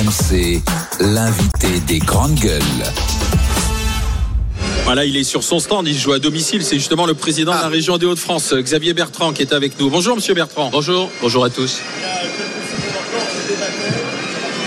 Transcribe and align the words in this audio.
RMC, 0.00 0.62
l'invité 1.00 1.78
des 1.86 1.98
grandes 1.98 2.34
gueules. 2.36 2.62
Voilà, 4.84 5.04
il 5.04 5.14
est 5.14 5.24
sur 5.24 5.42
son 5.42 5.58
stand, 5.58 5.86
il 5.86 5.98
joue 5.98 6.12
à 6.12 6.18
domicile. 6.18 6.64
C'est 6.64 6.78
justement 6.78 7.04
le 7.04 7.12
président 7.12 7.52
de 7.52 7.58
la 7.58 7.68
région 7.68 7.98
des 7.98 8.06
Hauts-de-France, 8.06 8.54
Xavier 8.54 8.94
Bertrand, 8.94 9.34
qui 9.34 9.42
est 9.42 9.52
avec 9.52 9.78
nous. 9.78 9.90
Bonjour, 9.90 10.16
monsieur 10.16 10.32
Bertrand. 10.32 10.70
Bonjour, 10.72 11.10
bonjour 11.20 11.44
à 11.44 11.50
tous. 11.50 11.80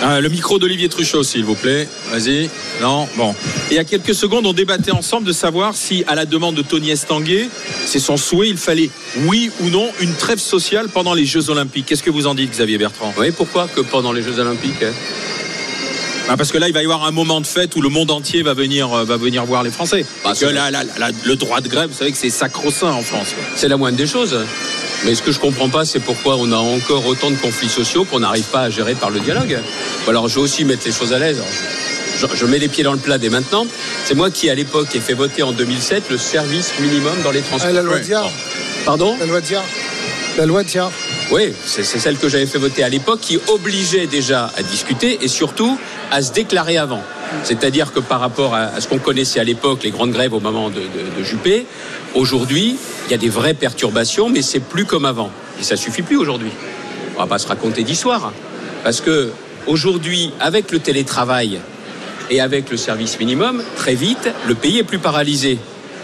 Ah, 0.06 0.20
le 0.20 0.28
micro 0.28 0.60
d'Olivier 0.60 0.90
Truchot, 0.90 1.24
s'il 1.24 1.46
vous 1.46 1.56
plaît. 1.56 1.88
Vas-y. 2.12 2.50
Non, 2.82 3.08
bon. 3.16 3.32
Et 3.72 3.72
il 3.72 3.76
y 3.76 3.80
a 3.80 3.86
quelques 3.86 4.14
secondes, 4.14 4.46
on 4.46 4.52
débattait 4.52 4.92
ensemble 4.92 5.26
de 5.26 5.32
savoir 5.32 5.76
si, 5.76 6.04
à 6.08 6.16
la 6.16 6.26
demande 6.26 6.56
de 6.56 6.62
Tony 6.62 6.92
Estanguet, 6.92 7.48
c'est 7.86 8.00
son 8.00 8.18
souhait, 8.18 8.50
il 8.50 8.58
fallait, 8.58 8.90
oui 9.28 9.50
ou 9.62 9.70
non, 9.70 9.90
une 10.02 10.14
trêve 10.14 10.40
sociale 10.40 10.90
pendant 10.90 11.14
les 11.14 11.26
Jeux 11.26 11.50
Olympiques. 11.50 11.86
Qu'est-ce 11.86 12.04
que 12.04 12.10
vous 12.10 12.28
en 12.28 12.36
dites, 12.36 12.52
Xavier 12.52 12.78
Bertrand? 12.78 13.14
Oui, 13.18 13.32
pourquoi 13.32 13.70
que 13.74 13.80
pendant 13.80 14.12
les 14.12 14.22
Jeux 14.22 14.40
Olympiques 14.40 14.84
hein? 14.84 14.92
Ah, 16.28 16.36
Parce 16.36 16.52
que 16.52 16.58
là, 16.58 16.68
il 16.68 16.74
va 16.74 16.82
y 16.82 16.86
avoir 16.86 17.06
un 17.06 17.12
moment 17.12 17.40
de 17.40 17.48
fête 17.48 17.74
où 17.78 17.82
le 17.82 17.90
monde 17.90 18.12
entier 18.12 18.44
va 18.44 18.54
venir, 18.54 18.92
euh, 18.94 19.06
va 19.06 19.16
venir 19.16 19.46
voir 19.46 19.64
les 19.64 19.72
Français. 19.72 20.06
Parce 20.22 20.40
que 20.40 20.46
là, 20.46 20.70
là, 20.70 20.84
le 21.24 21.36
droit 21.38 21.62
de 21.62 21.70
grève, 21.70 21.90
vous 21.90 21.98
savez 21.98 22.12
que 22.12 22.18
c'est 22.18 22.30
sacro-saint 22.30 22.92
en 22.92 23.02
France. 23.02 23.28
C'est 23.56 23.70
la 23.70 23.78
moindre 23.78 23.98
des 23.98 24.08
choses. 24.08 24.38
Mais 25.06 25.16
ce 25.16 25.22
que 25.22 25.32
je 25.32 25.40
comprends 25.40 25.70
pas, 25.70 25.84
c'est 25.86 26.00
pourquoi 26.00 26.38
on 26.38 26.52
a 26.52 26.58
encore 26.58 27.06
autant 27.06 27.30
de 27.30 27.36
conflits 27.36 27.70
sociaux 27.70 28.06
qu'on 28.06 28.22
n'arrive 28.22 28.46
pas 28.46 28.62
à 28.62 28.70
gérer 28.70 28.96
par 28.96 29.10
le 29.10 29.20
dialogue. 29.20 29.60
Alors, 30.08 30.28
je 30.30 30.36
veux 30.36 30.42
aussi 30.42 30.64
mettre 30.64 30.84
les 30.86 30.94
choses 30.94 31.12
à 31.14 31.20
l'aise. 31.20 31.42
Je, 32.18 32.28
je 32.34 32.46
mets 32.46 32.60
les 32.60 32.70
pieds 32.70 32.84
dans 32.84 32.94
le 32.94 33.00
plat 33.00 33.18
dès 33.18 33.30
maintenant. 33.30 33.68
C'est 34.06 34.16
moi 34.16 34.32
qui, 34.32 34.50
à 34.50 34.56
l'époque, 34.56 34.96
ai 34.96 35.00
fait 35.00 35.14
voter 35.14 35.44
en 35.44 35.52
2007 35.52 36.04
le 36.10 36.18
service 36.18 36.74
minimum 36.80 37.16
dans 37.24 37.32
les 37.32 37.42
transports. 37.42 37.70
Ah, 37.70 37.74
la 37.74 37.82
loi. 37.82 38.00
Diard. 38.00 38.30
Pardon? 38.86 39.18
La 39.20 39.26
loi 39.26 39.42
Diard. 39.42 39.64
La 40.38 40.46
loi 40.46 40.64
Diard. 40.64 40.92
Oui, 41.32 41.54
c'est 41.66 41.84
celle 41.84 42.18
que 42.18 42.30
j'avais 42.30 42.46
fait 42.46 42.58
voter 42.58 42.84
à 42.84 42.90
l'époque 42.90 43.20
qui 43.22 43.40
obligeait 43.48 44.08
déjà 44.08 44.52
à 44.58 44.64
discuter 44.64 45.20
et 45.22 45.28
surtout 45.28 45.78
à 46.12 46.22
se 46.22 46.32
déclarer 46.32 46.78
avant. 46.78 47.02
C'est-à-dire 47.44 47.92
que 47.92 48.00
par 48.00 48.20
rapport 48.20 48.56
à, 48.56 48.80
ce 48.80 48.88
qu'on 48.88 49.00
connaissait 49.00 49.40
à 49.40 49.44
l'époque, 49.44 49.84
les 49.84 49.92
grandes 49.92 50.12
grèves 50.12 50.34
au 50.34 50.40
moment 50.40 50.70
de, 50.70 50.82
Juppé, 51.24 51.66
aujourd'hui, 52.16 52.78
il 53.08 53.12
y 53.12 53.14
a 53.14 53.18
des 53.18 53.30
vraies 53.30 53.54
perturbations, 53.54 54.30
mais 54.30 54.42
c'est 54.42 54.60
plus 54.60 54.86
comme 54.86 55.06
avant. 55.06 55.32
Et 55.60 55.64
ça 55.64 55.76
suffit 55.76 56.02
plus 56.02 56.18
aujourd'hui. 56.18 56.52
On 57.16 57.20
va 57.20 57.28
pas 57.28 57.40
se 57.40 57.48
raconter 57.48 57.84
d'histoire. 57.84 58.32
Parce 58.84 59.02
que 59.02 59.32
aujourd'hui, 59.68 60.32
avec 60.40 60.72
le 60.72 60.80
télétravail 60.80 61.60
et 62.30 62.40
avec 62.40 62.72
le 62.72 62.78
service 62.78 63.20
minimum, 63.20 63.64
très 63.76 63.96
vite, 63.96 64.30
le 64.48 64.56
pays 64.56 64.80
est 64.80 64.84
plus 64.84 65.00
paralysé. 65.00 65.60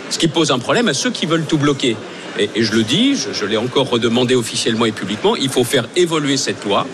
Ce 0.09 0.17
qui 0.17 0.27
pose 0.27 0.51
un 0.51 0.59
problème 0.59 0.87
à 0.87 0.93
ceux 0.93 1.11
qui 1.11 1.25
veulent 1.25 1.45
tout 1.45 1.57
bloquer. 1.57 1.95
Et, 2.37 2.49
et 2.55 2.63
je 2.63 2.73
le 2.73 2.83
dis, 2.83 3.15
je, 3.15 3.33
je 3.33 3.45
l'ai 3.45 3.57
encore 3.57 3.89
redemandé 3.89 4.35
officiellement 4.35 4.85
et 4.85 4.91
publiquement, 4.91 5.35
il 5.35 5.49
faut 5.49 5.63
faire 5.63 5.87
évoluer 5.95 6.37
cette 6.37 6.63
loi. 6.65 6.85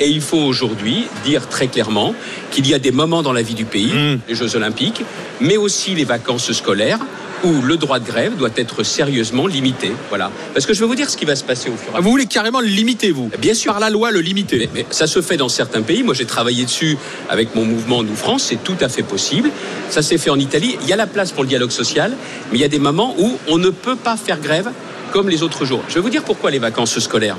Et 0.00 0.08
il 0.08 0.20
faut 0.20 0.38
aujourd'hui 0.38 1.06
dire 1.24 1.48
très 1.48 1.66
clairement 1.68 2.14
qu'il 2.50 2.66
y 2.68 2.74
a 2.74 2.78
des 2.78 2.92
moments 2.92 3.22
dans 3.22 3.32
la 3.32 3.42
vie 3.42 3.54
du 3.54 3.64
pays, 3.64 3.92
Mmh. 3.92 4.20
les 4.28 4.34
Jeux 4.34 4.54
Olympiques, 4.56 5.02
mais 5.40 5.56
aussi 5.56 5.94
les 5.94 6.04
vacances 6.04 6.52
scolaires, 6.52 6.98
où 7.44 7.62
le 7.62 7.76
droit 7.76 8.00
de 8.00 8.04
grève 8.06 8.36
doit 8.36 8.50
être 8.56 8.82
sérieusement 8.82 9.46
limité. 9.46 9.92
Voilà. 10.08 10.30
Parce 10.54 10.66
que 10.66 10.74
je 10.74 10.80
vais 10.80 10.86
vous 10.86 10.96
dire 10.96 11.08
ce 11.08 11.16
qui 11.16 11.24
va 11.24 11.36
se 11.36 11.44
passer 11.44 11.68
au 11.68 11.76
fur 11.76 11.92
et 11.92 11.94
à 11.94 11.98
Ah, 11.98 12.00
Vous 12.00 12.10
voulez 12.10 12.26
carrément 12.26 12.60
le 12.60 12.66
limiter, 12.66 13.12
vous? 13.12 13.30
Bien 13.38 13.54
sûr. 13.54 13.70
Par 13.72 13.80
la 13.80 13.90
loi, 13.90 14.10
le 14.10 14.20
limiter. 14.20 14.58
mais, 14.58 14.68
mais 14.74 14.86
ça 14.90 15.06
se 15.06 15.22
fait 15.22 15.36
dans 15.36 15.48
certains 15.48 15.82
pays. 15.82 16.02
Moi, 16.02 16.14
j'ai 16.14 16.24
travaillé 16.24 16.64
dessus 16.64 16.98
avec 17.28 17.54
mon 17.54 17.64
mouvement 17.64 18.02
Nous 18.02 18.16
France. 18.16 18.42
C'est 18.48 18.62
tout 18.64 18.76
à 18.80 18.88
fait 18.88 19.04
possible. 19.04 19.50
Ça 19.88 20.02
s'est 20.02 20.18
fait 20.18 20.30
en 20.30 20.38
Italie. 20.38 20.76
Il 20.82 20.88
y 20.88 20.92
a 20.92 20.96
la 20.96 21.06
place 21.06 21.30
pour 21.30 21.44
le 21.44 21.48
dialogue 21.48 21.70
social, 21.70 22.16
mais 22.50 22.58
il 22.58 22.60
y 22.60 22.64
a 22.64 22.68
des 22.68 22.80
moments 22.80 23.14
où 23.18 23.36
on 23.46 23.58
ne 23.58 23.70
peut 23.70 23.96
pas 23.96 24.16
faire 24.16 24.40
grève 24.40 24.70
comme 25.12 25.28
les 25.28 25.44
autres 25.44 25.64
jours. 25.64 25.82
Je 25.88 25.94
vais 25.94 26.00
vous 26.00 26.10
dire 26.10 26.24
pourquoi 26.24 26.50
les 26.50 26.58
vacances 26.58 26.98
scolaires. 26.98 27.36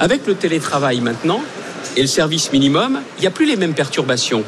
Avec 0.00 0.26
le 0.26 0.34
télétravail 0.34 1.00
maintenant 1.00 1.40
et 1.96 2.00
le 2.02 2.06
service 2.06 2.52
minimum, 2.52 3.00
il 3.18 3.22
n'y 3.22 3.26
a 3.26 3.30
plus 3.30 3.46
les 3.46 3.56
mêmes 3.56 3.74
perturbations. 3.74 4.42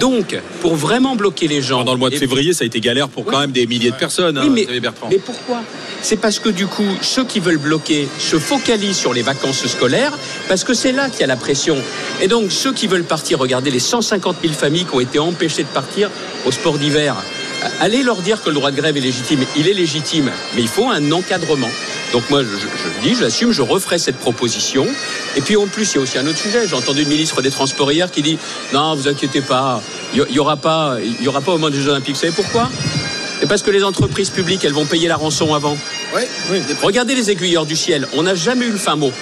Donc, 0.00 0.36
pour 0.60 0.74
vraiment 0.76 1.16
bloquer 1.16 1.48
les 1.48 1.62
gens. 1.62 1.78
Pendant 1.78 1.94
le 1.94 1.98
mois 1.98 2.10
de 2.10 2.16
février, 2.16 2.52
ça 2.52 2.64
a 2.64 2.66
été 2.66 2.80
galère 2.80 3.08
pour 3.08 3.24
quand 3.24 3.32
Oui. 3.36 3.40
même 3.40 3.52
des 3.52 3.66
milliers 3.66 3.90
de 3.90 3.96
personnes, 3.96 4.38
oui, 4.38 4.46
hein, 4.46 4.52
mais, 4.54 4.62
Xavier 4.64 4.80
Bertrand. 4.80 5.08
mais 5.10 5.18
pourquoi? 5.18 5.62
C'est 6.02 6.16
parce 6.20 6.38
que 6.38 6.50
du 6.50 6.66
coup, 6.66 6.84
ceux 7.00 7.24
qui 7.24 7.40
veulent 7.40 7.56
bloquer 7.56 8.06
se 8.18 8.38
focalisent 8.38 8.98
sur 8.98 9.14
les 9.14 9.22
vacances 9.22 9.66
scolaires, 9.66 10.12
parce 10.48 10.64
que 10.64 10.74
c'est 10.74 10.92
là 10.92 11.08
qu'il 11.08 11.20
y 11.20 11.24
a 11.24 11.26
la 11.28 11.36
pression. 11.36 11.76
Et 12.20 12.28
donc, 12.28 12.52
ceux 12.52 12.74
qui 12.74 12.86
veulent 12.88 13.04
partir, 13.04 13.38
regardez 13.38 13.70
les 13.70 13.78
150 13.78 14.36
000 14.42 14.52
familles 14.52 14.84
qui 14.84 14.94
ont 14.94 15.00
été 15.00 15.18
empêchées 15.18 15.62
de 15.62 15.68
partir 15.68 16.10
au 16.44 16.52
sport 16.52 16.76
d'hiver. 16.76 17.16
Allez 17.80 18.02
leur 18.02 18.22
dire 18.22 18.42
que 18.42 18.48
le 18.48 18.54
droit 18.54 18.70
de 18.70 18.76
grève 18.76 18.96
est 18.96 19.00
légitime. 19.00 19.44
Il 19.56 19.68
est 19.68 19.72
légitime, 19.74 20.30
mais 20.54 20.62
il 20.62 20.68
faut 20.68 20.88
un 20.90 21.10
encadrement. 21.12 21.68
Donc 22.12 22.28
moi, 22.30 22.42
je, 22.42 22.48
je- 22.48 23.08
dis, 23.08 23.14
je 23.14 23.22
l'assume, 23.22 23.52
je 23.52 23.62
referai 23.62 23.98
cette 23.98 24.16
proposition. 24.16 24.86
Et 25.36 25.40
puis 25.40 25.56
en 25.56 25.66
plus, 25.66 25.92
il 25.92 25.96
y 25.96 25.98
a 25.98 26.02
aussi 26.02 26.18
un 26.18 26.26
autre 26.26 26.38
sujet. 26.38 26.66
J'ai 26.68 26.74
entendu 26.76 27.02
le 27.02 27.08
ministre 27.08 27.42
des 27.42 27.50
Transports 27.50 27.90
hier 27.92 28.10
qui 28.10 28.22
dit 28.22 28.38
non, 28.72 28.94
vous 28.94 29.08
inquiétez 29.08 29.40
pas, 29.40 29.82
il 30.14 30.24
y, 30.30 30.34
y 30.34 30.38
aura 30.38 30.56
pas, 30.56 30.96
il 31.02 31.24
y 31.24 31.28
aura 31.28 31.40
pas 31.40 31.52
au 31.52 31.58
moment 31.58 31.70
des 31.70 31.80
Jeux 31.80 31.90
Olympiques. 31.90 32.14
Vous 32.14 32.20
savez 32.20 32.32
pourquoi? 32.32 32.70
C'est 33.40 33.46
parce 33.48 33.62
que 33.62 33.70
les 33.70 33.84
entreprises 33.84 34.30
publiques, 34.30 34.64
elles 34.64 34.72
vont 34.72 34.86
payer 34.86 35.08
la 35.08 35.16
rançon 35.16 35.54
avant. 35.54 35.76
Oui, 36.14 36.22
oui. 36.50 36.58
Regardez 36.82 37.14
les 37.14 37.30
aiguilleurs 37.30 37.66
du 37.66 37.76
ciel. 37.76 38.06
On 38.14 38.22
n'a 38.22 38.34
jamais 38.34 38.64
eu 38.66 38.70
le 38.70 38.78
fin 38.78 38.96
mot. 38.96 39.12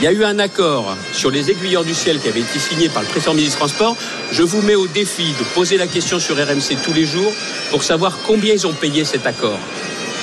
Il 0.00 0.04
y 0.04 0.06
a 0.06 0.12
eu 0.12 0.24
un 0.24 0.38
accord 0.38 0.96
sur 1.12 1.30
les 1.30 1.50
aiguilleurs 1.50 1.84
du 1.84 1.92
ciel 1.92 2.18
qui 2.20 2.28
avait 2.28 2.40
été 2.40 2.58
signé 2.58 2.88
par 2.88 3.02
le 3.02 3.08
précédent 3.08 3.34
ministre 3.34 3.58
des 3.58 3.60
Transports. 3.66 3.98
Je 4.32 4.42
vous 4.42 4.62
mets 4.62 4.74
au 4.74 4.86
défi 4.86 5.34
de 5.38 5.44
poser 5.54 5.76
la 5.76 5.86
question 5.86 6.18
sur 6.18 6.36
RMC 6.36 6.78
tous 6.82 6.94
les 6.94 7.04
jours 7.04 7.30
pour 7.70 7.82
savoir 7.82 8.16
combien 8.26 8.54
ils 8.54 8.66
ont 8.66 8.72
payé 8.72 9.04
cet 9.04 9.26
accord. 9.26 9.58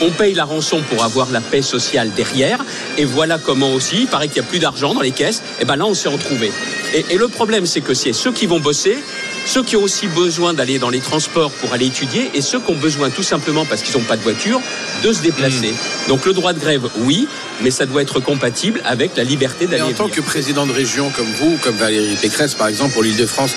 On 0.02 0.10
paye 0.10 0.34
la 0.34 0.46
rançon 0.46 0.82
pour 0.90 1.04
avoir 1.04 1.30
la 1.30 1.42
paix 1.42 1.62
sociale 1.62 2.12
derrière. 2.16 2.66
Et 2.98 3.06
voilà 3.06 3.38
comment 3.38 3.72
aussi, 3.72 3.98
il 4.02 4.08
paraît 4.08 4.30
qu'il 4.30 4.42
n'y 4.42 4.48
a 4.48 4.50
plus 4.50 4.58
d'argent 4.58 4.96
dans 4.96 5.02
les 5.02 5.12
caisses. 5.12 5.44
Et 5.62 5.66
ben 5.66 5.76
là, 5.76 5.86
on 5.86 5.94
s'est 5.94 6.09
retrouvé. 6.09 6.52
Et, 6.96 7.06
et 7.12 7.18
le 7.18 7.28
problème, 7.28 7.68
c'est 7.68 7.82
que 7.82 7.94
c'est 7.94 8.14
ceux 8.14 8.32
qui 8.32 8.48
vont 8.48 8.59
bosser, 8.59 8.98
ceux 9.46 9.64
qui 9.64 9.76
ont 9.76 9.84
aussi 9.84 10.08
besoin 10.08 10.56
d'aller 10.56 10.80
dans 10.80 10.90
les 10.90 11.02
transports 11.02 11.52
pour 11.52 11.74
aller 11.74 11.86
étudier, 11.86 12.32
et 12.34 12.42
ceux 12.42 12.59
qui 12.59 12.72
ont 12.72 12.76
besoin 12.76 13.12
tout 13.12 13.24
simplement 13.24 13.66
parce 13.66 13.84
qu'ils 13.84 13.96
n'ont 13.96 14.06
pas 14.06 14.18
de 14.18 14.24
voiture 14.24 14.59
de 15.04 15.14
se 15.14 15.22
déplacer. 15.22 15.74
Donc 16.08 16.26
le 16.26 16.34
droit 16.34 16.54
de 16.54 16.59
grève, 16.59 16.88
oui, 16.98 17.28
mais 17.63 17.72
ça 17.72 17.85
doit 17.85 18.01
être 18.01 18.19
compatible 18.19 18.81
avec 18.85 19.16
la 19.18 19.23
liberté 19.23 19.66
d'aller 19.68 19.81
en 19.84 19.91
tant 19.94 20.07
que 20.09 20.22
président 20.22 20.66
de 20.66 20.72
région 20.72 21.09
comme 21.16 21.28
vous, 21.40 21.57
comme 21.63 21.75
Valérie 21.75 22.16
Pécresse 22.22 22.53
par 22.53 22.68
exemple 22.68 22.94
pour 22.94 23.03
l'Île-de-France, 23.03 23.51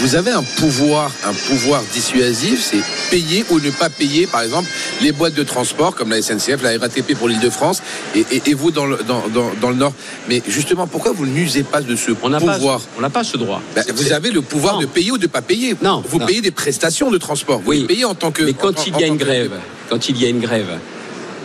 vous 0.00 0.14
avez 0.14 0.30
un 0.30 0.42
pouvoir, 0.42 1.10
un 1.26 1.32
pouvoir 1.32 1.82
dissuasif, 1.92 2.62
c'est 2.62 2.82
payer 3.10 3.44
ou 3.50 3.58
ne 3.60 3.70
pas 3.70 3.90
payer 3.90 4.26
par 4.26 4.42
exemple 4.42 4.68
les 5.00 5.12
boîtes 5.12 5.34
de 5.34 5.42
transport 5.42 5.94
comme 5.94 6.10
la 6.10 6.22
SNCF, 6.22 6.62
la 6.62 6.78
RATP 6.78 7.14
pour 7.14 7.28
l'Île-de-France 7.28 7.82
et, 8.14 8.24
et- 8.30 8.42
et 8.46 8.54
vous 8.54 8.70
dans 8.70 8.86
le, 8.86 8.98
dans, 8.98 9.26
dans- 9.28 9.50
dans 9.60 9.70
le 9.70 9.76
Nord. 9.76 9.92
Mais 10.28 10.42
justement, 10.46 10.86
pourquoi 10.86 11.12
vous 11.12 11.26
n'usez 11.26 11.62
pas 11.62 11.80
de 11.80 11.96
ce 11.96 12.12
On 12.22 12.28
n'a 12.28 12.40
pas, 12.40 12.54
pouvoir? 12.54 12.80
on 12.96 13.00
n'a 13.00 13.10
pas 13.10 13.24
ce 13.24 13.36
droit. 13.36 13.60
Ben, 13.74 13.84
Vous 13.94 14.12
avez 14.12 14.30
le 14.30 14.42
pouvoir 14.42 14.74
Non. 14.74 14.80
de 14.82 14.86
payer 14.86 15.10
ou 15.10 15.18
de 15.18 15.26
pas 15.26 15.42
payer. 15.42 15.74
Non, 15.82 16.02
Vous 16.08 16.18
non. 16.18 16.26
payez 16.26 16.40
des 16.40 16.50
prestations 16.50 17.10
de 17.10 17.18
transport. 17.18 17.60
Vous 17.60 17.70
Oui. 17.70 17.80
les 17.80 17.86
payez 17.86 18.04
en 18.04 18.14
tant 18.14 18.30
que. 18.30 18.42
Mais 18.42 18.52
quand 18.52 18.78
en- 18.78 18.84
il 18.86 18.98
y 19.00 19.04
a 19.04 19.06
une 19.06 19.16
grève, 19.16 19.52
quand 19.88 20.08
il 20.08 20.20
y 20.22 20.26
a 20.26 20.28
une 20.28 20.40
grève, 20.40 20.68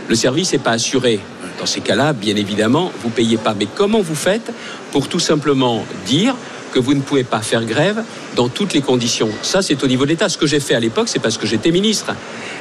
le 0.07 0.15
service 0.15 0.53
n'est 0.53 0.59
pas 0.59 0.71
assuré. 0.71 1.19
Dans 1.59 1.65
ces 1.65 1.81
cas-là, 1.81 2.13
bien 2.13 2.35
évidemment, 2.35 2.91
vous 3.01 3.09
payez 3.09 3.37
pas. 3.37 3.55
Mais 3.57 3.67
comment 3.73 4.01
vous 4.01 4.15
faites 4.15 4.51
pour 4.91 5.07
tout 5.07 5.19
simplement 5.19 5.85
dire 6.05 6.35
que 6.73 6.79
vous 6.79 6.95
ne 6.95 7.01
pouvez 7.01 7.23
pas 7.23 7.41
faire 7.41 7.63
grève 7.63 8.03
dans 8.35 8.49
toutes 8.49 8.73
les 8.73 8.81
conditions? 8.81 9.29
Ça, 9.43 9.61
c'est 9.61 9.81
au 9.83 9.87
niveau 9.87 10.05
de 10.05 10.09
l'État. 10.09 10.29
Ce 10.29 10.37
que 10.37 10.47
j'ai 10.47 10.59
fait 10.59 10.73
à 10.73 10.79
l'époque, 10.79 11.07
c'est 11.07 11.19
parce 11.19 11.37
que 11.37 11.45
j'étais 11.45 11.71
ministre. 11.71 12.15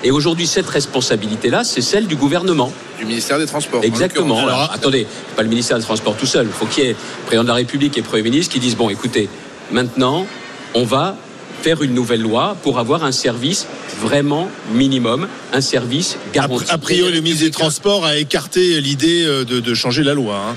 Et 0.05 0.11
aujourd'hui, 0.11 0.47
cette 0.47 0.69
responsabilité-là, 0.69 1.65
c'est 1.65 1.81
celle 1.81 2.07
du 2.07 2.17
gouvernement. 2.17 2.73
du 2.99 3.07
ministère 3.07 3.39
des 3.39 3.47
Transports. 3.47 3.81
en 3.81 3.83
Exactement. 3.83 4.39
Alors, 4.39 4.71
attendez, 4.73 5.07
pas 5.35 5.43
le 5.43 5.49
ministère 5.49 5.79
des 5.79 5.85
Transports 5.85 6.17
tout 6.17 6.27
seul. 6.27 6.47
Il 6.47 6.53
faut 6.53 6.67
qu'il 6.67 6.85
y 6.85 6.89
ait 6.89 6.97
président 7.27 7.45
de 7.45 7.49
la 7.49 7.55
République 7.55 7.97
et 7.99 8.03
Premier 8.03 8.23
ministre 8.23 8.53
qui 8.53 8.61
disent 8.61 8.77
bon, 8.77 8.91
écoutez, 8.91 9.29
maintenant, 9.71 10.27
on 10.75 10.85
va 10.85 11.17
faire 11.63 11.83
une 11.83 11.95
nouvelle 11.95 12.21
loi 12.21 12.57
pour 12.63 12.79
avoir 12.79 13.05
un 13.05 13.13
service 13.13 13.67
vraiment 14.01 14.51
minimum, 14.75 15.29
un 15.53 15.61
service 15.61 16.17
garanti. 16.35 16.65
A 16.71 16.79
priori, 16.79 17.13
le 17.13 17.21
ministre 17.21 17.45
des 17.45 17.51
Transports 17.51 18.05
a 18.05 18.17
écarté 18.17 18.81
l'idée 18.81 19.25
euh, 19.25 19.45
de, 19.45 19.61
de 19.61 19.75
changer 19.75 20.03
la 20.03 20.15
loi. 20.15 20.37
Hein. 20.37 20.57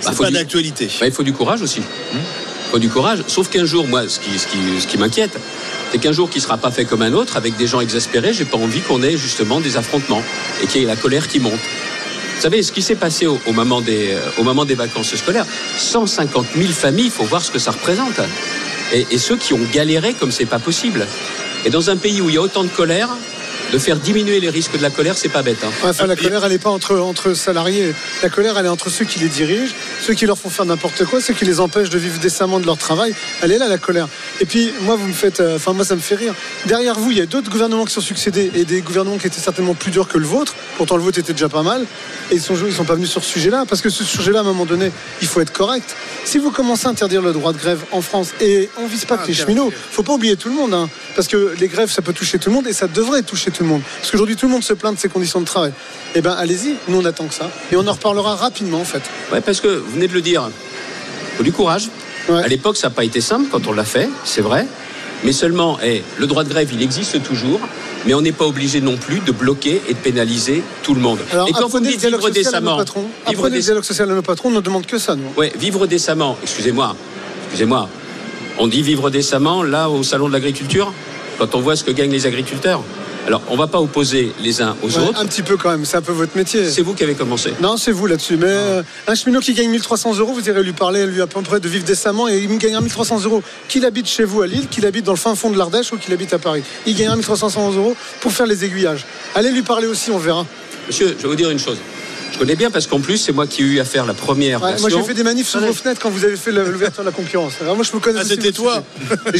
C'est 0.00 0.10
Bah, 0.10 0.16
pas 0.18 0.30
d'actualité. 0.30 0.88
Bah, 1.00 1.06
il 1.06 1.12
faut 1.12 1.22
du 1.22 1.32
courage 1.32 1.62
aussi. 1.62 1.80
Il 2.14 2.70
faut 2.70 2.78
du 2.80 2.88
courage. 2.88 3.20
Sauf 3.28 3.48
qu'un 3.50 3.64
jour, 3.66 3.86
moi, 3.86 4.08
ce 4.08 4.18
qui, 4.18 4.36
ce 4.38 4.46
qui, 4.46 4.58
ce 4.80 4.86
qui 4.86 4.98
m'inquiète, 4.98 5.38
c'est 5.92 5.98
qu'un 5.98 6.12
jour 6.12 6.28
qui 6.28 6.38
ne 6.38 6.42
sera 6.42 6.56
pas 6.58 6.70
fait 6.70 6.86
comme 6.86 7.02
un 7.02 7.12
autre, 7.12 7.36
avec 7.36 7.56
des 7.56 7.66
gens 7.66 7.80
exaspérés, 7.80 8.32
j'ai 8.32 8.44
pas 8.46 8.56
envie 8.56 8.80
qu'on 8.80 9.02
ait 9.02 9.16
justement 9.16 9.60
des 9.60 9.76
affrontements 9.76 10.22
et 10.62 10.66
qu'il 10.66 10.80
y 10.80 10.84
ait 10.84 10.86
la 10.86 10.96
colère 10.96 11.28
qui 11.28 11.38
monte. 11.38 11.52
Vous 11.52 12.40
savez, 12.42 12.62
ce 12.64 12.72
qui 12.72 12.82
s'est 12.82 12.96
passé 12.96 13.26
au, 13.26 13.38
au 13.46 13.52
moment 13.52 13.80
des, 13.80 14.12
euh, 14.14 14.20
au 14.38 14.42
moment 14.42 14.64
des 14.64 14.74
vacances 14.74 15.14
scolaires, 15.14 15.46
150 15.78 16.46
000 16.56 16.72
familles, 16.72 17.04
il 17.04 17.10
faut 17.12 17.24
voir 17.24 17.42
ce 17.44 17.52
que 17.52 17.58
ça 17.60 17.70
représente. 17.70 18.18
Et, 18.92 19.18
ceux 19.18 19.36
qui 19.36 19.54
ont 19.54 19.60
galéré 19.72 20.14
comme 20.14 20.30
c'est 20.30 20.46
pas 20.46 20.58
possible. 20.58 21.06
Et 21.64 21.70
dans 21.70 21.90
un 21.90 21.96
pays 21.96 22.20
où 22.20 22.28
il 22.28 22.34
y 22.34 22.38
a 22.38 22.42
autant 22.42 22.64
de 22.64 22.68
colère, 22.68 23.08
de 23.72 23.78
faire 23.78 23.96
diminuer 23.96 24.38
les 24.38 24.50
risques 24.50 24.76
de 24.76 24.82
la 24.82 24.90
colère, 24.90 25.16
c'est 25.16 25.30
pas 25.30 25.42
bête. 25.42 25.56
hein. 25.64 25.70
Enfin, 25.82 26.06
la 26.06 26.14
colère, 26.16 26.44
elle 26.44 26.52
n'est 26.52 26.58
pas 26.58 26.70
entre, 26.70 26.96
entre 26.98 27.32
salariés. 27.32 27.94
La 28.22 28.28
colère, 28.28 28.58
elle 28.58 28.66
est 28.66 28.68
entre 28.68 28.90
ceux 28.90 29.04
qui 29.06 29.18
les 29.18 29.28
dirigent, 29.28 29.72
ceux 30.02 30.12
qui 30.14 30.26
leur 30.26 30.38
font 30.38 30.50
faire 30.50 30.66
n'importe 30.66 31.04
quoi, 31.06 31.20
ceux 31.22 31.32
qui 31.32 31.44
les 31.46 31.58
empêchent 31.58 31.88
de 31.90 31.98
vivre 31.98 32.18
décemment 32.20 32.60
de 32.60 32.66
leur 32.66 32.76
travail. 32.76 33.14
Elle 33.40 33.50
est 33.52 33.58
là, 33.58 33.68
la 33.68 33.78
colère. 33.78 34.08
Et 34.40 34.44
puis, 34.46 34.72
moi, 34.82 34.96
vous 34.96 35.06
me 35.06 35.12
faites. 35.14 35.40
euh, 35.40 35.56
Enfin, 35.56 35.72
moi, 35.72 35.84
ça 35.84 35.94
me 35.96 36.00
fait 36.00 36.16
rire. 36.16 36.34
Derrière 36.66 36.98
vous, 36.98 37.10
il 37.12 37.18
y 37.18 37.20
a 37.22 37.26
d'autres 37.26 37.50
gouvernements 37.50 37.84
qui 37.86 37.94
sont 37.94 38.00
succédés 38.02 38.50
et 38.54 38.64
des 38.64 38.82
gouvernements 38.82 39.16
qui 39.16 39.26
étaient 39.26 39.40
certainement 39.40 39.74
plus 39.74 39.90
durs 39.90 40.06
que 40.06 40.18
le 40.18 40.26
vôtre. 40.26 40.54
Pourtant, 40.76 40.96
le 40.96 41.02
vôtre 41.02 41.18
était 41.18 41.32
déjà 41.32 41.48
pas 41.48 41.62
mal. 41.62 41.86
Et 42.30 42.34
ils 42.34 42.40
sont, 42.42 42.54
ils 42.66 42.74
sont 42.74 42.84
pas 42.84 42.94
venus 42.94 43.10
sur 43.10 43.24
ce 43.24 43.30
sujet-là. 43.30 43.64
Parce 43.66 43.80
que 43.80 43.88
ce 43.90 44.04
sujet-là, 44.04 44.40
à 44.40 44.42
un 44.42 44.44
moment 44.44 44.66
donné, 44.66 44.92
il 45.22 45.26
faut 45.28 45.40
être 45.40 45.52
correct. 45.52 45.96
Si 46.24 46.36
vous 46.38 46.50
commencez 46.50 46.86
à 46.86 46.90
interdire 46.90 47.22
le 47.22 47.32
droit 47.32 47.52
de 47.54 47.58
grève 47.58 47.80
en 47.92 48.02
France, 48.02 48.28
et 48.40 48.68
on 48.78 48.86
vise 48.86 49.06
pas 49.06 49.16
que 49.16 49.26
les 49.28 49.34
cheminots, 49.34 49.72
faut 49.92 50.02
pas 50.02 50.12
oublier 50.12 50.36
tout 50.36 50.48
le 50.50 50.54
monde. 50.54 50.74
hein, 50.74 50.90
parce 51.16 51.28
que 51.28 51.54
les 51.58 51.68
grèves, 51.68 51.90
ça 51.90 52.02
peut 52.02 52.12
toucher 52.12 52.38
tout 52.38 52.50
le 52.50 52.56
monde 52.56 52.66
et 52.66 52.72
ça 52.72 52.86
devrait 52.86 53.22
toucher 53.22 53.50
tout 53.50 53.54
le 53.54 53.60
monde. 53.60 53.61
Parce 53.98 54.10
qu'aujourd'hui, 54.10 54.36
tout 54.36 54.46
le 54.46 54.52
monde 54.52 54.62
se 54.64 54.72
plaint 54.74 54.94
de 54.94 55.00
ses 55.00 55.08
conditions 55.08 55.40
de 55.40 55.46
travail. 55.46 55.72
Eh 56.14 56.20
ben, 56.20 56.32
allez-y. 56.32 56.74
Nous, 56.88 57.00
on 57.00 57.04
attend 57.04 57.26
que 57.26 57.34
ça. 57.34 57.50
Et 57.70 57.76
on 57.76 57.86
en 57.86 57.92
reparlera 57.92 58.36
rapidement, 58.36 58.80
en 58.80 58.84
fait. 58.84 59.02
Ouais, 59.32 59.40
parce 59.40 59.60
que 59.60 59.68
vous 59.68 59.92
venez 59.92 60.08
de 60.08 60.14
le 60.14 60.20
dire, 60.20 60.48
faut 61.36 61.42
du 61.42 61.52
courage. 61.52 61.88
Ouais. 62.28 62.42
À 62.42 62.48
l'époque, 62.48 62.76
ça 62.76 62.88
n'a 62.88 62.94
pas 62.94 63.04
été 63.04 63.20
simple 63.20 63.46
quand 63.50 63.66
on 63.66 63.72
l'a 63.72 63.84
fait, 63.84 64.08
c'est 64.24 64.42
vrai. 64.42 64.66
Mais 65.24 65.32
seulement, 65.32 65.78
eh, 65.84 66.02
le 66.18 66.26
droit 66.26 66.42
de 66.44 66.48
grève, 66.48 66.68
il 66.72 66.82
existe 66.82 67.22
toujours, 67.22 67.60
mais 68.06 68.14
on 68.14 68.20
n'est 68.20 68.32
pas 68.32 68.44
obligé 68.44 68.80
non 68.80 68.96
plus 68.96 69.20
de 69.20 69.30
bloquer 69.30 69.80
et 69.88 69.94
de 69.94 69.98
pénaliser 69.98 70.62
tout 70.82 70.94
le 70.94 71.00
monde. 71.00 71.18
Alors, 71.30 71.48
et 71.48 71.52
quand 71.52 71.68
vous 71.68 71.78
dites 71.80 72.04
vivre 72.04 72.30
décemment, 72.30 72.76
patrons. 72.76 73.02
vivre, 73.28 73.38
Apprenez 73.38 73.56
le 73.56 73.62
dialogue 73.62 73.84
social 73.84 74.10
à 74.10 74.14
nos 74.14 74.22
patrons, 74.22 74.48
on 74.48 74.52
ne 74.52 74.60
demande 74.60 74.86
que 74.86 74.98
ça, 74.98 75.14
nous. 75.14 75.22
ouais, 75.36 75.52
vivre 75.56 75.86
décemment, 75.86 76.36
excusez-moi, 76.42 76.96
excusez-moi, 77.44 77.88
on 78.58 78.66
dit 78.66 78.82
vivre 78.82 79.10
décemment 79.10 79.62
là 79.62 79.88
au 79.88 80.02
salon 80.02 80.26
de 80.26 80.32
l'agriculture, 80.32 80.92
quand 81.38 81.54
on 81.54 81.60
voit 81.60 81.76
ce 81.76 81.84
que 81.84 81.92
gagnent 81.92 82.10
les 82.10 82.26
agriculteurs. 82.26 82.82
Alors, 83.26 83.40
on 83.48 83.52
ne 83.52 83.58
va 83.58 83.68
pas 83.68 83.80
opposer 83.80 84.32
les 84.40 84.60
uns 84.62 84.76
aux 84.82 84.88
Ouais, 84.98 85.08
autres. 85.08 85.20
un 85.20 85.26
petit 85.26 85.42
peu 85.42 85.56
quand 85.56 85.70
même, 85.70 85.84
c'est 85.84 85.96
un 85.96 86.02
peu 86.02 86.10
votre 86.12 86.36
métier. 86.36 86.68
C'est 86.68 86.82
vous 86.82 86.92
qui 86.94 87.04
avez 87.04 87.14
commencé. 87.14 87.52
Non, 87.60 87.76
c'est 87.76 87.92
vous 87.92 88.06
là-dessus. 88.06 88.36
Mais 88.36 88.46
euh, 88.48 88.82
un 89.06 89.14
cheminot 89.14 89.38
qui 89.40 89.54
gagne 89.54 89.68
1300 89.70 90.16
euros, 90.18 90.32
vous 90.32 90.48
irez 90.48 90.62
lui 90.62 90.72
parler, 90.72 91.06
lui 91.06 91.20
à 91.22 91.26
peu 91.28 91.40
près 91.42 91.60
de 91.60 91.68
vivre 91.68 91.84
décemment, 91.84 92.28
et 92.28 92.38
il 92.38 92.58
gagne 92.58 92.76
1300 92.80 93.20
euros. 93.24 93.42
Qu'il 93.68 93.84
habite 93.84 94.08
chez 94.08 94.24
vous 94.24 94.42
à 94.42 94.46
Lille, 94.48 94.66
qu'il 94.68 94.84
habite 94.86 95.04
dans 95.04 95.12
le 95.12 95.18
fin 95.18 95.34
fond 95.36 95.50
de 95.50 95.56
l'Ardèche 95.58 95.92
ou 95.92 95.98
qu'il 95.98 96.12
habite 96.12 96.32
à 96.34 96.38
Paris. 96.38 96.62
Il 96.84 96.96
gagne 96.96 97.14
1300 97.14 97.72
euros 97.74 97.94
pour 98.20 98.32
faire 98.32 98.46
les 98.46 98.64
aiguillages. 98.64 99.04
Allez 99.36 99.50
lui 99.52 99.62
parler 99.62 99.86
aussi, 99.86 100.10
on 100.10 100.18
verra. 100.18 100.44
Monsieur, 100.88 101.14
je 101.16 101.22
vais 101.22 101.28
vous 101.28 101.36
dire 101.36 101.50
une 101.50 101.60
chose. 101.60 101.78
Je 102.32 102.38
connais 102.38 102.56
bien 102.56 102.70
parce 102.70 102.86
qu'en 102.86 103.00
plus, 103.00 103.18
c'est 103.18 103.32
moi 103.32 103.46
qui 103.46 103.62
ai 103.62 103.64
eu 103.64 103.78
à 103.80 103.84
faire 103.84 104.06
la 104.06 104.14
première 104.14 104.62
Ouais, 104.62 104.74
moi, 104.80 104.88
j'ai 104.90 105.02
fait 105.02 105.14
des 105.14 105.22
manifs 105.22 105.48
sous 105.48 105.60
vos 105.60 105.72
fenêtres 105.72 106.00
quand 106.00 106.10
vous 106.10 106.24
avez 106.24 106.36
fait 106.36 106.50
le- 106.50 106.70
l'ouverture 106.70 107.02
de 107.02 107.08
la 107.08 107.12
concurrence. 107.14 107.54
Alors, 107.60 107.76
moi, 107.76 107.84
je 107.88 107.94
me 107.94 108.00
connais 108.00 108.18
Ah, 108.18 108.22
aussi 108.22 108.30
c'était 108.30 108.52
toi 108.52 108.82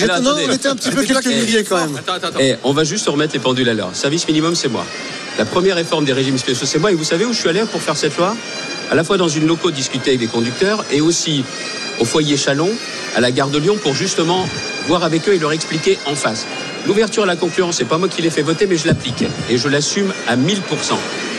Alors, 0.03 0.21
Non, 0.21 0.31
attendez. 0.31 0.45
on 0.49 0.53
était 0.53 0.69
un 0.69 0.77
petit 0.77 0.91
peu 0.91 1.03
quelques 1.03 1.23
qui- 1.23 1.29
milliers 1.35 1.65
quand 1.65 1.77
même. 1.79 1.97
Attends, 1.97 2.13
attends, 2.15 2.29
attends. 2.29 2.39
Et 2.41 2.57
on 2.65 2.73
va 2.73 2.85
juste 2.85 3.09
remettre 3.09 3.33
les 3.35 3.41
pendules 3.41 3.69
à 3.69 3.75
l'heure. 3.75 3.91
Service 3.95 4.29
minimum, 4.29 4.55
c'est 4.55 4.69
moi. 4.69 4.85
La 5.39 5.45
première 5.47 5.77
réforme 5.77 6.05
des 6.05 6.13
régimes 6.13 6.37
spéciaux, 6.39 6.67
c'est 6.67 6.79
moi. 6.79 6.93
Et 6.93 6.95
vous 6.95 7.05
savez 7.05 7.25
où 7.25 7.33
je 7.33 7.39
suis 7.39 7.49
allé 7.49 7.63
pour 7.71 7.81
faire 7.81 7.97
cette 7.97 8.17
loi? 8.19 8.37
À 8.91 8.95
la 8.95 9.05
fois 9.05 9.17
dans 9.17 9.29
une 9.29 9.47
loco 9.47 9.71
discuter 9.71 10.11
avec 10.11 10.21
des 10.21 10.27
conducteurs 10.27 10.85
et 10.93 11.01
aussi 11.01 11.45
au 11.99 12.05
foyer 12.05 12.37
Chalon, 12.37 12.71
à 13.17 13.21
la 13.21 13.31
gare 13.31 13.49
de 13.49 13.59
Lyon, 13.59 13.79
pour 13.83 13.95
justement 13.95 14.47
voir 14.87 15.03
avec 15.03 15.27
eux 15.29 15.35
et 15.35 15.39
leur 15.39 15.53
expliquer 15.53 15.99
en 16.07 16.15
face. 16.15 16.47
L'ouverture 16.87 17.23
à 17.23 17.27
la 17.27 17.37
concurrence, 17.37 17.77
c'est 17.77 17.85
pas 17.85 17.99
moi 17.99 18.09
qui 18.09 18.23
l'ai 18.23 18.31
fait 18.31 18.43
voter, 18.43 18.67
mais 18.67 18.77
je 18.77 18.87
l'applique. 18.87 19.25
Et 19.49 19.57
je 19.57 19.69
l'assume 19.69 20.13
à 20.27 20.37
1000%. 20.37 20.59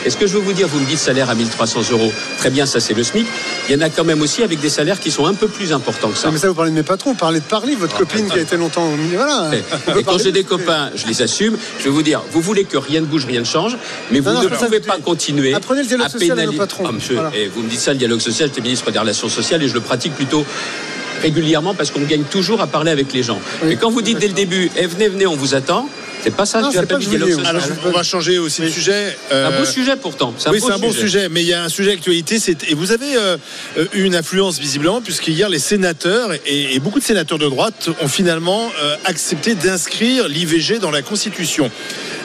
Et 0.06 0.10
ce 0.10 0.16
que 0.18 0.26
je 0.26 0.34
veux 0.34 0.40
vous 0.40 0.52
dire, 0.52 0.68
vous 0.68 0.78
me 0.80 0.84
dites 0.86 0.98
salaire 0.98 1.30
à 1.30 1.34
1300 1.34 1.80
euros. 1.92 2.12
Très 2.38 2.50
bien, 2.50 2.66
ça 2.66 2.78
c'est 2.80 2.92
le 2.92 3.02
SMIC. 3.02 3.26
Il 3.68 3.74
y 3.74 3.78
en 3.78 3.80
a 3.80 3.88
quand 3.88 4.04
même 4.04 4.20
aussi 4.20 4.42
avec 4.42 4.60
des 4.60 4.68
salaires 4.68 5.00
qui 5.00 5.10
sont 5.10 5.24
un 5.26 5.32
peu 5.34 5.48
plus 5.48 5.72
importants 5.72 6.08
que 6.10 6.18
ça. 6.18 6.30
Mais 6.30 6.38
ça, 6.38 6.48
vous 6.48 6.54
parlez 6.54 6.70
de 6.70 6.76
mes 6.76 6.82
patrons, 6.82 7.12
vous 7.12 7.16
parlez 7.16 7.40
de 7.40 7.44
Parly, 7.44 7.74
votre 7.74 7.96
copine 7.96 8.28
qui 8.28 8.38
a 8.38 8.42
été 8.42 8.56
longtemps 8.58 8.86
au 8.86 8.96
milieu. 8.96 9.16
Voilà. 9.16 9.50
Et 9.98 10.02
quand 10.02 10.18
j'ai 10.18 10.26
de 10.26 10.30
des 10.32 10.44
copains, 10.44 10.90
je 10.94 11.06
les 11.06 11.22
assume. 11.22 11.56
Je 11.78 11.84
vais 11.84 11.90
vous 11.90 12.02
dire, 12.02 12.20
vous 12.32 12.40
voulez 12.42 12.64
que 12.64 12.76
rien 12.76 13.00
ne 13.00 13.06
bouge, 13.06 13.24
rien 13.26 13.40
ne 13.40 13.46
change, 13.46 13.76
mais 14.10 14.20
vous 14.20 14.30
Non, 14.30 14.42
ne 14.42 14.48
pouvez 14.48 14.80
pas 14.80 14.98
continuer 14.98 15.54
Apprenez 15.54 15.82
le 15.82 15.88
dialogue 15.88 16.06
à 16.06 16.10
social 16.10 16.30
à 16.32 16.34
nos 16.34 16.36
pénaliser. 16.52 16.58
patrons. 16.58 16.84
Ah, 16.86 16.92
monsieur, 16.92 17.14
Voilà. 17.14 17.30
et 17.34 17.48
vous 17.48 17.62
me 17.62 17.68
dites 17.70 17.80
ça, 17.80 17.92
le 17.92 17.98
dialogue 17.98 18.20
social, 18.20 18.48
j'étais 18.48 18.60
ministre 18.60 18.90
des 18.90 18.98
Relations 18.98 19.28
sociales 19.30 19.62
et 19.62 19.68
je 19.68 19.74
le 19.74 19.80
pratique 19.80 20.14
plutôt 20.14 20.44
régulièrement 21.28 21.74
parce 21.74 21.90
qu'on 21.90 22.02
gagne 22.02 22.24
toujours 22.24 22.60
à 22.60 22.66
parler 22.66 22.90
avec 22.90 23.12
les 23.12 23.22
gens. 23.22 23.40
Oui. 23.62 23.72
Et 23.72 23.76
quand 23.76 23.90
vous 23.90 24.02
dites 24.02 24.18
dès 24.18 24.28
le 24.28 24.34
début, 24.34 24.70
eh, 24.76 24.86
venez, 24.86 25.08
venez, 25.08 25.26
on 25.26 25.36
vous 25.36 25.54
attend, 25.54 25.88
c'est 26.22 26.34
pas 26.34 26.46
ça 26.46 26.60
Non, 26.60 26.68
que 26.68 26.74
c'est 26.74 26.80
j'appelle 26.80 26.96
pas 26.98 27.00
du 27.00 27.06
que 27.06 27.12
je 27.12 27.18
vous 27.18 27.24
dialogue 27.26 27.44
social. 27.44 27.56
Alors, 27.62 27.78
on 27.86 27.90
va 27.90 28.02
changer 28.02 28.38
aussi 28.38 28.62
de 28.62 28.68
sujet. 28.68 29.16
un 29.30 29.34
Euh, 29.34 29.58
beau 29.58 29.64
sujet 29.64 29.96
pourtant. 29.96 30.34
Un 30.46 30.50
oui, 30.52 30.58
c'est 30.64 30.72
un 30.72 30.78
bon 30.78 30.92
sujet, 30.92 31.28
mais 31.30 31.42
il 31.42 31.48
y 31.48 31.52
a 31.54 31.62
un 31.64 31.68
sujet 31.68 31.92
d'actualité. 31.94 32.38
c'est- 32.38 32.62
Et 32.70 32.74
vous 32.74 32.92
avez 32.92 33.16
euh, 33.16 33.36
eu 33.94 34.04
une 34.04 34.14
influence 34.16 34.58
visiblement, 34.58 35.00
puisqu'hier, 35.00 35.48
les 35.48 35.58
sénateurs 35.58 36.30
et, 36.46 36.74
et 36.74 36.78
beaucoup 36.78 36.98
de 37.00 37.04
sénateurs 37.04 37.38
de 37.38 37.48
droite 37.48 37.88
ont 38.02 38.08
finalement 38.08 38.70
euh, 38.82 38.96
accepté 39.04 39.54
d'inscrire 39.54 40.28
l'IVG 40.28 40.78
dans 40.78 40.90
la 40.90 41.02
Constitution. 41.02 41.70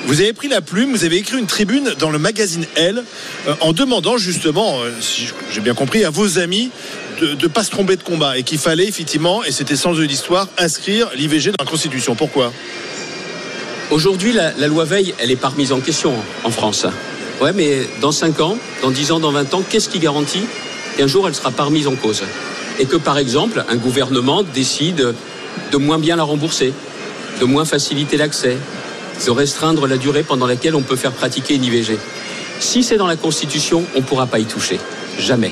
Vous 0.08 0.22
avez 0.22 0.32
pris 0.34 0.48
la 0.48 0.62
plume, 0.62 0.92
vous 0.92 1.04
avez 1.04 1.18
écrit 1.18 1.38
une 1.38 1.46
tribune 1.46 1.94
dans 2.00 2.10
le 2.10 2.20
magazine 2.20 2.66
Elle, 2.76 3.04
euh, 3.48 3.54
en 3.60 3.74
demandant 3.74 4.18
justement, 4.18 4.80
euh, 4.82 4.92
si 5.02 5.28
j'ai 5.54 5.60
bien 5.62 5.74
compris, 5.74 6.06
à 6.06 6.10
vos 6.10 6.40
amis 6.40 6.72
de 7.20 7.36
ne 7.42 7.48
pas 7.48 7.64
se 7.64 7.72
tromper 7.72 7.96
de 7.96 8.04
combat 8.04 8.38
et 8.38 8.44
qu'il 8.44 8.58
fallait 8.58 8.88
effectivement, 8.88 9.44
et 9.44 9.52
c'était 9.52 9.76
sans 9.76 9.94
eux 9.94 10.08
d'histoire, 10.08 10.48
inscrire 10.58 11.10
l'IVG 11.16 11.52
dans 11.52 11.64
la 11.64 11.70
Constitution. 11.70 12.16
Pourquoi? 12.16 12.52
Aujourd'hui, 13.92 14.34
la, 14.34 14.68
loi 14.68 14.86
Veil, 14.86 15.14
elle 15.20 15.32
est 15.32 15.36
pas 15.36 15.50
remise 15.50 15.72
en 15.72 15.80
question 15.80 16.14
en 16.44 16.52
France. 16.52 16.86
Ouais, 17.42 17.54
mais 17.54 17.80
dans 18.02 18.12
5 18.12 18.40
ans, 18.42 18.58
dans 18.82 18.92
10 18.92 19.12
ans, 19.12 19.20
dans 19.20 19.32
20 19.32 19.54
ans, 19.54 19.64
qu'est-ce 19.68 19.90
qui 19.90 20.00
garantit 20.00 20.44
qu'un 20.98 21.08
jour 21.08 21.28
elle 21.28 21.36
sera 21.36 21.52
pas 21.52 21.64
remise 21.64 21.88
en 21.88 21.96
cause? 21.96 22.24
Et 22.80 22.86
que 22.86 22.98
par 22.98 23.18
exemple, 23.18 23.64
un 23.68 23.76
gouvernement 23.76 24.44
décide 24.44 25.14
de 25.72 25.78
moins 25.78 26.00
bien 26.00 26.16
la 26.16 26.24
rembourser, 26.24 26.74
de 27.40 27.46
moins 27.46 27.66
faciliter 27.66 28.18
l'accès, 28.18 28.58
de 29.26 29.32
restreindre 29.32 29.88
la 29.88 29.98
durée 29.98 30.24
pendant 30.24 30.48
laquelle 30.48 30.76
on 30.76 30.82
peut 30.82 30.96
faire 30.96 31.12
pratiquer 31.12 31.56
une 31.56 31.64
IVG. 31.64 31.98
Si 32.60 32.84
c'est 32.84 32.98
dans 32.98 33.08
la 33.08 33.16
Constitution, 33.16 33.84
on 33.96 34.00
ne 34.00 34.04
pourra 34.04 34.28
pas 34.28 34.40
y 34.40 34.46
toucher. 34.46 34.80
Jamais. 35.18 35.52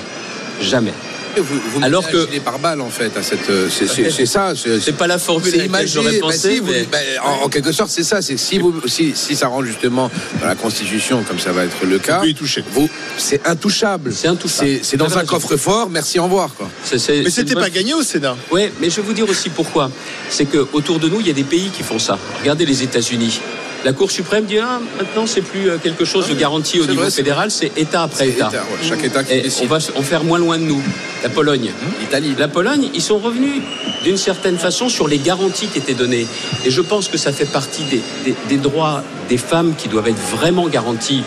Jamais. 0.62 0.94
Vous, 1.40 1.60
vous 1.74 1.84
Alors 1.84 2.08
que- 2.10 2.26
que 2.26 2.40
par 2.40 2.60
balle 2.60 2.82
en 2.82 2.90
fait 2.90 3.16
à 3.18 3.24
cette 3.24 3.50
euh, 3.50 3.70
c'est 3.70 4.26
ça 4.26 4.54
c'est 4.56 4.80
C'est 4.80 4.94
pas 4.98 5.08
la 5.08 5.18
formule 5.18 5.56
laquelle 5.56 5.88
j'aurais 5.88 6.14
bah 6.20 6.28
pensé, 6.28 6.60
vous- 6.60 6.72
mais- 6.72 6.88
bah, 6.92 6.98
en, 7.24 7.46
en 7.46 7.50
quelque 7.50 7.72
sorte 7.72 7.90
c'est 7.92 8.04
ça 8.04 8.22
c'est 8.22 8.38
si 8.38 8.58
vous 8.60 8.74
si, 8.88 9.14
si 9.16 9.36
ça 9.36 9.48
rentre 9.48 9.66
justement 9.66 10.10
dans 10.42 10.48
la 10.48 10.56
constitution 10.56 11.24
comme 11.28 11.40
ça 11.40 11.52
va 11.52 11.66
être 11.66 11.86
le 11.86 12.00
cas 12.00 12.22
toucher. 12.38 12.64
vous 12.72 12.90
c'est 13.18 13.46
intouchable 13.48 14.14
C'est 14.14 14.28
intouchable. 14.28 14.80
c'est 14.84 14.98
dans 14.98 15.18
un 15.18 15.26
coffre-fort 15.26 15.90
merci 15.90 16.20
au 16.20 16.24
revoir 16.24 16.54
quoi 16.56 16.70
Mais 16.92 17.30
c'était 17.30 17.54
bonne- 17.54 17.64
pas 17.64 17.70
gagné 17.70 17.94
au 17.94 18.04
Sénat. 18.04 18.36
Oui, 18.52 18.70
mais 18.80 18.90
je 18.90 18.98
vais 18.98 19.02
vous 19.02 19.14
dire 19.14 19.28
aussi 19.30 19.50
pourquoi. 19.50 19.92
C'est 20.30 20.46
que 20.46 20.66
autour 20.74 21.00
de 21.00 21.08
nous, 21.10 21.20
il 21.22 21.28
y 21.28 21.30
a 21.30 21.34
des 21.34 21.44
pays 21.44 21.70
qui 21.70 21.84
font 21.84 22.00
ça. 22.00 22.18
Regardez 22.42 22.66
les 22.66 22.84
États-Unis. 22.84 23.40
La 23.86 23.94
Cour 23.94 24.12
suprême 24.12 24.46
dit 24.46 24.58
ah, 24.60 24.80
maintenant 24.98 25.26
c'est 25.28 25.42
plus 25.42 25.70
euh, 25.70 25.78
quelque 25.82 26.04
chose 26.04 26.28
de 26.28 26.34
garanti 26.34 26.80
au 26.80 26.86
niveau 26.86 27.02
vrai, 27.02 27.12
fédéral, 27.12 27.52
c'est 27.52 27.72
État 27.78 28.04
après 28.04 28.30
État. 28.30 28.50
État, 28.50 28.64
ouais, 28.64 28.88
chaque 28.88 29.04
État 29.04 29.24
qui 29.24 29.34
Et 29.34 29.40
on 29.40 29.44
décide 29.44 29.68
va 29.68 29.78
en 29.96 30.02
faire 30.02 30.24
moins 30.24 30.40
loin 30.40 30.58
de 30.58 30.64
nous. 30.64 30.82
La 31.24 31.30
Pologne. 31.30 31.72
l'Italie 32.02 32.34
La 32.38 32.48
Pologne, 32.48 32.90
ils 32.94 33.02
sont 33.02 33.18
revenus 33.20 33.62
d'une 34.04 34.18
certaine 34.18 34.58
façon 34.58 34.90
sur 34.90 35.08
les 35.08 35.20
garanties 35.20 35.68
qui 35.68 35.78
étaient 35.78 35.94
données. 35.94 36.28
Et 36.66 36.72
je 36.72 36.82
pense 36.82 37.08
que 37.08 37.18
ça 37.18 37.32
fait 37.32 37.46
partie 37.52 37.84
des, 37.84 38.02
des- 38.26 38.36
des 38.50 38.58
droits 38.58 39.04
des 39.30 39.38
femmes 39.38 39.74
qui 39.78 39.88
doivent 39.90 40.08
être 40.08 40.22
vraiment 40.36 40.68
garantis 40.68 41.24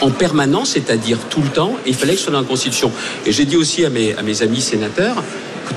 en 0.00 0.10
permanence, 0.10 0.70
c'est-à-dire 0.70 1.18
tout 1.28 1.42
le 1.42 1.48
temps. 1.48 1.76
Et 1.86 1.90
il 1.90 1.94
fallait 1.94 2.12
que 2.12 2.18
ce 2.18 2.24
soit 2.24 2.32
dans 2.32 2.40
la 2.40 2.46
Constitution. 2.46 2.90
Et 3.26 3.32
j'ai 3.32 3.44
dit 3.44 3.56
aussi 3.56 3.84
à 3.84 3.90
mes, 3.90 4.14
à 4.16 4.22
mes 4.22 4.42
amis 4.42 4.60
sénateurs, 4.60 5.22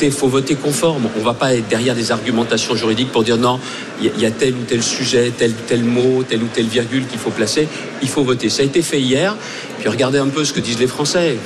il 0.02 0.12
faut 0.12 0.28
voter 0.28 0.56
conforme. 0.56 1.04
On 1.16 1.20
ne 1.20 1.24
va 1.24 1.34
pas 1.34 1.54
être 1.56 1.68
derrière 1.68 1.96
des 1.96 2.12
argumentations 2.12 2.76
juridiques 2.76 3.12
pour 3.12 3.24
dire 3.24 3.38
non, 3.38 3.60
il 4.00 4.08
y, 4.08 4.10
a- 4.10 4.12
il 4.16 4.22
y 4.22 4.26
a 4.26 4.32
tel 4.32 4.54
ou 4.54 4.64
tel 4.68 4.82
sujet, 4.84 5.32
tel 5.38 5.52
ou 5.52 5.62
tel 5.68 5.84
mot, 5.84 6.24
telle 6.28 6.42
ou 6.44 6.48
telle 6.54 6.66
virgule 6.68 7.06
qu'il 7.08 7.20
faut 7.20 7.30
placer. 7.30 7.68
Il 8.02 8.10
faut 8.10 8.24
voter. 8.24 8.50
Ça 8.50 8.64
a 8.64 8.66
été 8.66 8.82
fait 8.82 9.00
hier. 9.00 9.36
Puis 9.80 9.90
regardez 9.90 10.18
un 10.20 10.28
peu 10.28 10.44
ce 10.46 10.54
que 10.54 10.60
disent 10.60 10.80
les 10.80 10.88
Français. 10.88 11.38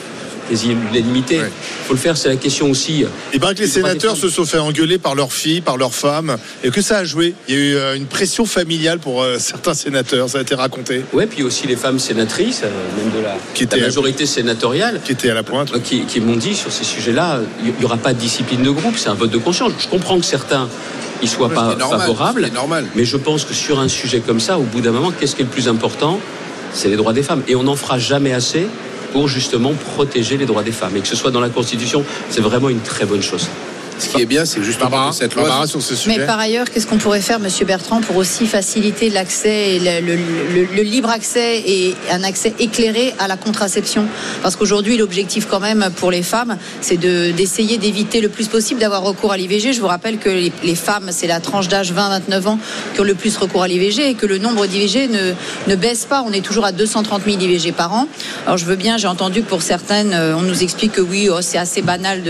Quasi 0.50 0.70
l'unanimité. 0.70 1.36
Il 1.36 1.42
Ouais. 1.42 1.51
faut 1.88 1.94
le 1.94 2.00
faire, 2.00 2.16
c'est 2.18 2.30
la 2.30 2.36
question 2.38 2.70
aussi. 2.72 3.04
Il 3.34 3.39
paraît 3.39 3.54
que 3.56 3.60
les 3.62 3.68
sénateurs 3.68 4.16
se 4.16 4.30
sont 4.30 4.46
fait 4.46 4.58
engueuler 4.60 4.98
par 4.98 5.13
leurs 5.16 5.34
filles, 5.34 5.62
par 5.62 5.77
leurs 5.77 5.94
femmes, 5.94 6.38
et 6.63 6.70
que 6.70 6.82
ça 6.82 7.00
a 7.00 7.04
joué. 7.04 7.34
Il 7.48 7.56
y 7.56 7.58
a 7.58 7.62
eu 7.62 7.75
euh, 7.75 7.96
une 7.96 8.06
pression 8.06 8.46
familiale 8.46 9.00
pour 9.00 9.22
euh, 9.24 9.38
certains 9.39 9.74
sénateurs, 9.74 10.30
ça 10.30 10.38
a 10.38 10.42
été 10.42 10.56
raconté, 10.56 11.04
Ouais, 11.13 11.25
puis 11.27 11.44
aussi 11.44 11.68
les 11.68 11.75
femmes 11.75 12.00
sénatrices, 12.00 12.62
euh, 12.63 12.70
même 13.04 13.12
de 13.20 13.24
la, 13.25 13.36
Qui 13.54 13.63
étaient- 13.63 13.77
la 13.77 13.88
majorité 13.88 14.25
sénatoriale, 14.25 15.01
qui 15.04 15.12
étaient 15.12 15.30
à 15.30 15.34
la 15.34 15.44
pointe. 15.44 15.72
euh, 15.74 15.80
qui, 15.80 16.01
qui 16.06 16.20
m'ont 16.22 16.36
dit 16.38 16.56
sur 16.56 16.72
ces 16.72 16.84
sujets-là, 16.86 17.39
il 17.66 17.74
n'y 17.77 17.86
aura 17.86 17.98
pas 17.98 18.13
de 18.13 18.20
discipline 18.20 18.62
de 18.63 18.70
groupe, 18.72 18.96
c'est 18.98 19.10
un 19.10 19.13
vote 19.16 19.32
de 19.32 19.38
conscience. 19.38 19.72
Je 19.80 19.88
comprends 19.88 20.18
que 20.20 20.25
certains 20.25 20.70
y 21.22 21.27
soient 21.27 21.48
Ouais, 21.48 21.56
pas 21.56 21.75
normal, 21.75 22.00
favorables, 22.01 22.50
normal. 22.54 22.86
mais 22.96 23.04
je 23.04 23.18
pense 23.18 23.44
que 23.44 23.54
sur 23.54 23.80
un 23.80 23.88
sujet 23.88 24.20
comme 24.25 24.39
ça, 24.39 24.58
au 24.60 24.63
bout 24.63 24.82
d'un 24.82 24.92
moment, 24.92 25.12
qu'est-ce 25.12 25.36
qui 25.36 25.42
est 25.42 25.46
le 25.46 25.51
plus 25.51 25.68
important? 25.68 26.20
C'est 26.74 26.89
les 26.89 26.96
droits 26.96 27.13
des 27.13 27.24
femmes. 27.24 27.42
Et 27.48 27.56
on 27.56 27.63
n'en 27.63 27.75
fera 27.75 27.98
jamais 27.98 28.34
assez 28.34 28.68
pour 29.17 29.27
justement 29.27 29.74
protéger 29.74 30.38
les 30.38 30.45
droits 30.45 30.62
des 30.62 30.71
femmes. 30.71 30.95
Et 30.95 31.01
que 31.01 31.07
ce 31.07 31.15
soit 31.15 31.31
dans 31.31 31.39
la 31.39 31.50
Constitution, 31.50 32.05
c'est 32.29 32.39
vraiment 32.39 32.69
une 32.69 32.81
très 32.81 33.03
bonne 33.03 33.24
chose. 33.24 33.50
Ce 34.00 34.10
qui 34.10 34.22
est 34.22 34.25
bien 34.25 34.46
c'est 34.46 34.63
justement 34.63 34.89
Barbara, 34.89 35.12
cette 35.13 35.34
loi 35.36 35.44
Barbara 35.46 35.68
sur 35.68 35.82
ce 35.82 35.96
sujet. 35.96 36.18
Mais 36.20 36.25
par 36.25 36.39
ailleurs, 36.39 36.70
qu'est-ce 36.70 36.86
qu'on 36.88 36.98
pourrait 36.98 37.22
faire, 37.22 37.39
Monsieur 37.39 37.66
Bertrand, 37.66 38.01
pour 38.01 38.16
aussi 38.18 38.46
faciliter 38.46 39.10
l'accès, 39.10 39.80
le, 39.80 40.06
le- 40.06 40.16
le- 40.16 40.68
le 40.75 40.82
libre 40.84 41.10
accès 41.10 41.60
et 41.66 41.96
un 42.12 42.24
accès 42.24 42.54
éclairé 42.60 43.13
à 43.20 43.27
la 43.27 43.38
contraception? 43.38 44.06
Parce 44.44 44.56
qu'aujourd'hui, 44.56 44.98
l'objectif 44.98 45.48
quand 45.50 45.60
même 45.60 45.89
pour 45.96 46.12
les 46.12 46.24
femmes, 46.24 46.58
c'est 46.82 46.98
de- 46.98 47.32
d'essayer 47.32 47.77
d'éviter 47.77 48.22
le 48.22 48.30
plus 48.30 48.48
possible 48.48 48.80
d'avoir 48.80 49.01
recours 49.04 49.32
à 49.34 49.38
l'IVG. 49.38 49.74
Je 49.74 49.82
vous 49.82 49.88
rappelle 49.88 50.18
que 50.18 50.30
les, 50.30 50.51
les 50.63 50.75
femmes, 50.75 51.10
c'est 51.12 51.27
la 51.27 51.39
tranche 51.39 51.68
d'âge 51.68 51.92
20-29 51.94 52.48
ans 52.48 52.60
qui 52.94 53.01
ont 53.01 53.04
le 53.04 53.16
plus 53.16 53.36
recours 53.38 53.63
à 53.63 53.68
l'IVG 53.68 54.10
et 54.10 54.13
que 54.13 54.25
le 54.25 54.38
nombre 54.38 54.66
d'IVG 54.68 55.08
ne, 55.08 55.34
ne 55.68 55.75
baisse 55.75 56.06
pas. 56.06 56.24
On 56.25 56.32
est 56.32 56.42
toujours 56.46 56.66
à 56.66 56.72
230 56.72 57.24
000 57.25 57.39
IVG 57.39 57.72
par 57.72 57.94
an. 57.94 58.08
Alors 58.46 58.58
je 58.58 58.66
veux 58.66 58.75
bien, 58.75 58.98
j'ai 58.98 59.08
entendu 59.08 59.42
que 59.42 59.48
pour 59.50 59.62
certaines, 59.62 60.13
euh, 60.13 60.36
on 60.38 60.42
nous 60.42 60.63
explique 60.63 60.92
que 60.94 61.01
oui, 61.01 61.30
oh, 61.32 61.39
c'est 61.42 61.58
assez 61.58 61.82
banal 61.82 62.22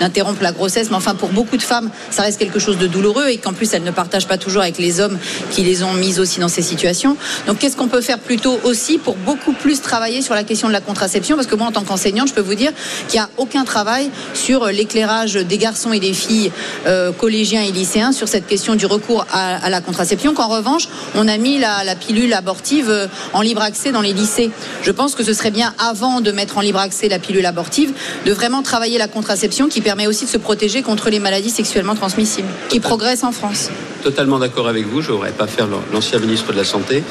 d'interrompre 0.00 0.42
la 0.42 0.52
grossesse, 0.52 0.88
mais 0.90 0.96
enfin 0.96 1.11
pour 1.14 1.30
beaucoup 1.30 1.56
de 1.56 1.62
femmes, 1.62 1.90
ça 2.10 2.22
reste 2.22 2.38
quelque 2.38 2.58
chose 2.58 2.78
de 2.78 2.86
douloureux 2.86 3.28
et 3.28 3.38
qu'en 3.38 3.52
plus 3.52 3.72
elles 3.74 3.82
ne 3.82 3.90
partagent 3.90 4.26
pas 4.26 4.38
toujours 4.38 4.62
avec 4.62 4.78
les 4.78 5.00
hommes 5.00 5.18
qui 5.50 5.62
les 5.62 5.82
ont 5.82 5.92
mises 5.92 6.20
aussi 6.20 6.40
dans 6.40 6.48
ces 6.48 6.62
situations. 6.62 7.16
Donc 7.46 7.58
qu'est-ce 7.58 7.76
qu'on 7.76 7.88
peut 7.88 8.00
faire 8.00 8.18
plutôt 8.18 8.58
aussi 8.64 8.98
pour 8.98 9.16
beaucoup 9.16 9.52
plus 9.52 9.80
travailler 9.80 10.22
sur 10.22 10.34
la 10.34 10.44
question 10.44 10.68
de 10.68 10.72
la 10.72 10.80
contraception? 10.80 11.36
Parce 11.36 11.46
que 11.46 11.54
moi, 11.54 11.66
en 11.66 11.72
tant 11.72 11.82
qu'enseignante, 11.82 12.28
je 12.28 12.34
peux 12.34 12.40
vous 12.40 12.54
dire 12.54 12.72
qu'il 13.08 13.18
n'y 13.18 13.24
a 13.24 13.30
aucun 13.36 13.64
travail 13.64 14.10
sur 14.34 14.66
l'éclairage 14.66 15.34
des 15.34 15.58
garçons 15.58 15.92
et 15.92 16.00
des 16.00 16.12
filles 16.12 16.52
euh, 16.86 17.12
collégiens 17.12 17.62
et 17.62 17.72
lycéens 17.72 18.12
sur 18.12 18.28
cette 18.28 18.46
question 18.46 18.74
du 18.74 18.86
recours 18.86 19.26
à, 19.32 19.70
la 19.70 19.80
contraception. 19.80 20.34
Qu'en 20.34 20.48
revanche, 20.48 20.88
on 21.14 21.28
a 21.28 21.36
mis 21.36 21.58
la, 21.58 21.84
la 21.84 21.94
pilule 21.94 22.32
abortive 22.34 22.88
euh, 22.88 23.06
en 23.32 23.40
libre 23.40 23.62
accès 23.62 23.92
dans 23.92 24.00
les 24.00 24.12
lycées. 24.12 24.50
Je 24.82 24.90
pense 24.90 25.14
que 25.14 25.22
ce 25.22 25.32
serait 25.32 25.50
bien, 25.50 25.74
avant 25.78 26.20
de 26.20 26.32
mettre 26.32 26.58
en 26.58 26.60
libre 26.60 26.78
accès 26.78 27.08
la 27.08 27.18
pilule 27.18 27.46
abortive, 27.46 27.92
de 28.26 28.32
vraiment 28.32 28.62
travailler 28.62 28.98
la 28.98 29.08
contraception 29.08 29.68
qui 29.68 29.80
permet 29.80 30.06
aussi 30.06 30.24
de 30.24 30.30
se 30.30 30.38
protéger 30.38 30.82
contre 30.82 31.01
les 31.10 31.18
maladies 31.18 31.50
sexuellement 31.50 31.94
transmissibles, 31.94 32.48
qui 32.68 32.80
progressent 32.80 33.24
en 33.24 33.32
France. 33.32 33.70
Totalement 34.02 34.38
d'accord 34.38 34.68
avec 34.68 34.86
vous, 34.86 35.00
je 35.00 35.08
ne 35.08 35.14
voudrais 35.14 35.32
pas 35.32 35.46
faire 35.46 35.68
l'ancien 35.92 36.18
ministre 36.18 36.52
de 36.52 36.58
la 36.58 36.64
Santé 36.64 37.02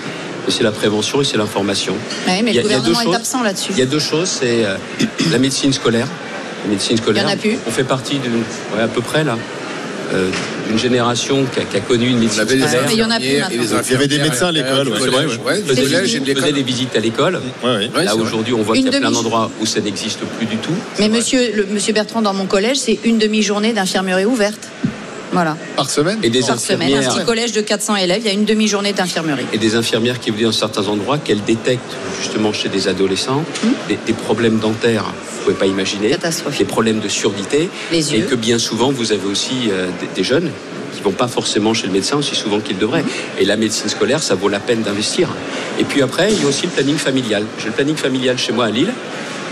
c'est 0.47 0.63
la 0.63 0.71
prévention 0.71 1.21
et 1.21 1.23
c'est 1.23 1.37
l'information. 1.37 1.95
Oui, 2.27 2.41
mais 2.43 2.53
le 2.53 2.61
gouvernement 2.61 3.01
est 3.01 3.15
absent 3.15 3.43
là-dessus. 3.43 3.71
Il 3.71 3.79
y 3.79 3.81
a 3.81 3.85
deux 3.85 3.99
choses, 3.99 4.29
c'est 4.29 4.65
euh, 4.65 4.75
la 5.31 5.37
médecine 5.37 5.73
scolaire. 5.73 6.07
La 6.63 6.71
médecine 6.71 6.97
scolaire. 6.97 7.23
Il 7.23 7.29
y 7.29 7.31
en 7.31 7.33
a 7.33 7.37
plus. 7.37 7.57
On 7.67 7.71
fait 7.71 7.83
partie 7.83 8.19
d'une, 8.19 8.43
à 8.79 8.87
peu 8.87 9.01
près 9.01 9.23
là, 9.23 9.37
d'une 10.67 10.79
génération 10.79 11.45
qui 11.45 11.77
a, 11.77 11.79
connu 11.81 12.07
une 12.07 12.19
médecine 12.19 12.43
scolaire. 12.43 12.83
Mais 12.87 12.93
il 12.93 12.99
y 12.99 13.03
en 13.03 13.11
a 13.11 13.17
plus. 13.19 13.27
Il 13.27 13.91
y 13.91 13.95
avait 13.95 14.07
des 14.07 14.19
médecins 14.19 14.47
à 14.47 14.51
l'école, 14.51 14.91
c'est 14.99 15.07
vrai. 15.07 15.25
Je 15.27 16.33
faisais 16.33 16.51
des 16.53 16.63
visites 16.63 16.95
à 16.95 16.99
l'école. 16.99 17.41
Là 17.95 18.15
aujourd'hui, 18.15 18.53
on 18.53 18.61
voit 18.61 18.75
qu'il 18.75 18.85
y 18.85 18.95
a 18.95 18.99
plein 18.99 19.11
d'endroits 19.11 19.51
où 19.61 19.65
ça 19.65 19.79
n'existe 19.79 20.19
plus 20.37 20.45
du 20.45 20.57
tout. 20.57 20.73
Mais 20.99 21.09
monsieur, 21.09 21.51
le, 21.55 21.65
monsieur 21.65 21.93
Bertrand, 21.93 22.21
dans 22.21 22.33
mon 22.33 22.45
collège, 22.45 22.77
c'est 22.77 22.99
une 23.03 23.17
demi-journée 23.17 23.73
d'infirmerie 23.73 24.25
ouverte. 24.25 24.69
Voilà. 25.31 25.57
Par 25.75 25.89
semaine 25.89 26.19
Et 26.23 26.29
des 26.29 26.41
Par 26.41 26.51
infirmières. 26.51 26.89
Semaine, 26.89 27.09
un 27.09 27.15
petit 27.15 27.25
collège 27.25 27.51
de 27.53 27.61
400 27.61 27.95
élèves, 27.97 28.21
il 28.21 28.27
y 28.27 28.29
a 28.29 28.33
une 28.33 28.45
demi-journée 28.45 28.93
d'infirmerie. 28.93 29.45
Et 29.53 29.57
des 29.57 29.75
infirmières 29.75 30.19
qui 30.19 30.29
vous 30.29 30.37
disent 30.37 30.45
dans 30.45 30.51
certains 30.51 30.87
endroits 30.87 31.17
qu'elles 31.17 31.43
détectent 31.43 31.95
justement 32.19 32.53
chez 32.53 32.69
des 32.69 32.87
adolescents 32.87 33.43
hum. 33.63 33.73
des, 33.87 34.13
problèmes 34.13 34.59
dentaires, 34.59 35.05
vous 35.05 35.39
ne 35.39 35.43
pouvez 35.43 35.55
pas 35.55 35.65
imaginer, 35.65 36.15
des 36.57 36.65
problèmes 36.65 36.99
de 36.99 37.07
surdité, 37.07 37.69
Les 37.91 38.15
et 38.15 38.21
que 38.21 38.35
bien 38.35 38.59
souvent 38.59 38.91
vous 38.91 39.11
avez 39.11 39.25
aussi 39.25 39.69
euh, 39.69 39.87
des, 40.15 40.23
jeunes 40.23 40.51
qui 40.93 41.01
vont 41.01 41.11
pas 41.11 41.27
forcément 41.27 41.73
chez 41.73 41.87
le 41.87 41.93
médecin 41.93 42.17
aussi 42.17 42.35
souvent 42.35 42.59
qu'ils 42.59 42.77
devraient. 42.77 43.01
Hum. 43.01 43.39
Et 43.39 43.45
la 43.45 43.57
médecine 43.57 43.89
scolaire, 43.89 44.21
ça 44.21 44.35
vaut 44.35 44.49
la 44.49 44.59
peine 44.59 44.81
d'investir. 44.81 45.29
Et 45.79 45.83
puis 45.83 46.01
après, 46.01 46.31
il 46.31 46.41
y 46.41 46.45
a 46.45 46.47
aussi 46.47 46.63
le 46.63 46.71
planning 46.71 46.97
familial. 46.97 47.45
J'ai 47.59 47.67
le 47.67 47.73
planning 47.73 47.95
familial 47.95 48.37
chez 48.37 48.51
moi 48.51 48.65
à 48.65 48.69
Lille. 48.69 48.93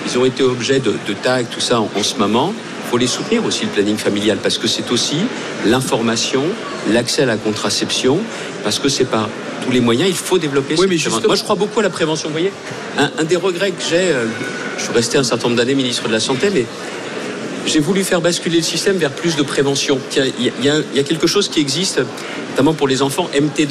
Ils 0.05 0.17
ont 0.17 0.25
été 0.25 0.43
objets 0.43 0.79
de, 0.79 0.91
de 1.07 1.13
tag, 1.13 1.48
tout 1.51 1.59
ça 1.59 1.79
en 1.81 2.03
ce 2.03 2.15
moment 2.15 2.53
faut 2.89 2.98
les 2.98 3.07
soutenir 3.07 3.45
aussi, 3.45 3.65
le 3.65 3.69
planning 3.69 3.98
familial, 3.98 4.39
parce 4.41 4.57
que 4.57 4.67
c'est 4.67 4.89
aussi 4.91 5.17
l'information, 5.66 6.44
l'accès 6.92 7.24
à 7.24 7.25
la 7.25 7.38
contraception, 7.38 8.20
parce 8.63 8.80
que 8.80 8.89
c'est 8.89 9.06
pas 9.06 9.30
tous 9.66 9.72
les 9.72 9.82
moyens, 9.82 10.10
il 10.10 10.16
faut 10.16 10.38
développer 10.38 10.75
oui, 10.78 10.88
mais 10.89 10.98
Moi, 11.28 11.36
je 11.36 11.44
crois 11.44 11.56
beaucoup 11.56 11.80
à 11.80 11.84
la 11.84 11.89
prévention. 11.89 12.30
Vous 12.30 12.34
voyez, 12.34 12.51
un, 12.98 13.24
des 13.24 13.36
regrets 13.36 13.72
que 13.72 13.84
j'ai, 13.89 14.12
euh, 14.12 14.25
je 14.78 14.84
suis 14.84 14.94
resté 14.94 15.18
un 15.18 15.24
certain 15.24 15.48
nombre 15.48 15.58
d'années 15.58 15.75
ministre 15.75 16.08
de 16.08 16.13
la 16.13 16.20
Santé, 16.20 16.50
mais 16.54 16.66
j'ai 17.66 17.80
voulu 17.80 18.04
faire 18.04 18.22
basculer 18.22 18.58
le 18.58 18.63
système 18.63 18.98
vers 18.98 19.12
plus 19.12 19.36
de 19.36 19.44
prévention. 19.44 20.00
Il 20.16 20.46
y, 20.46 20.50
a, 20.70 20.78
il 20.92 20.96
y 20.96 21.00
a 21.00 21.04
quelque 21.04 21.28
chose 21.28 21.50
qui 21.50 21.60
existe, 21.60 22.01
notamment 22.51 22.74
pour 22.74 22.88
les 22.88 23.01
enfants, 23.01 23.30
MT 23.39 23.68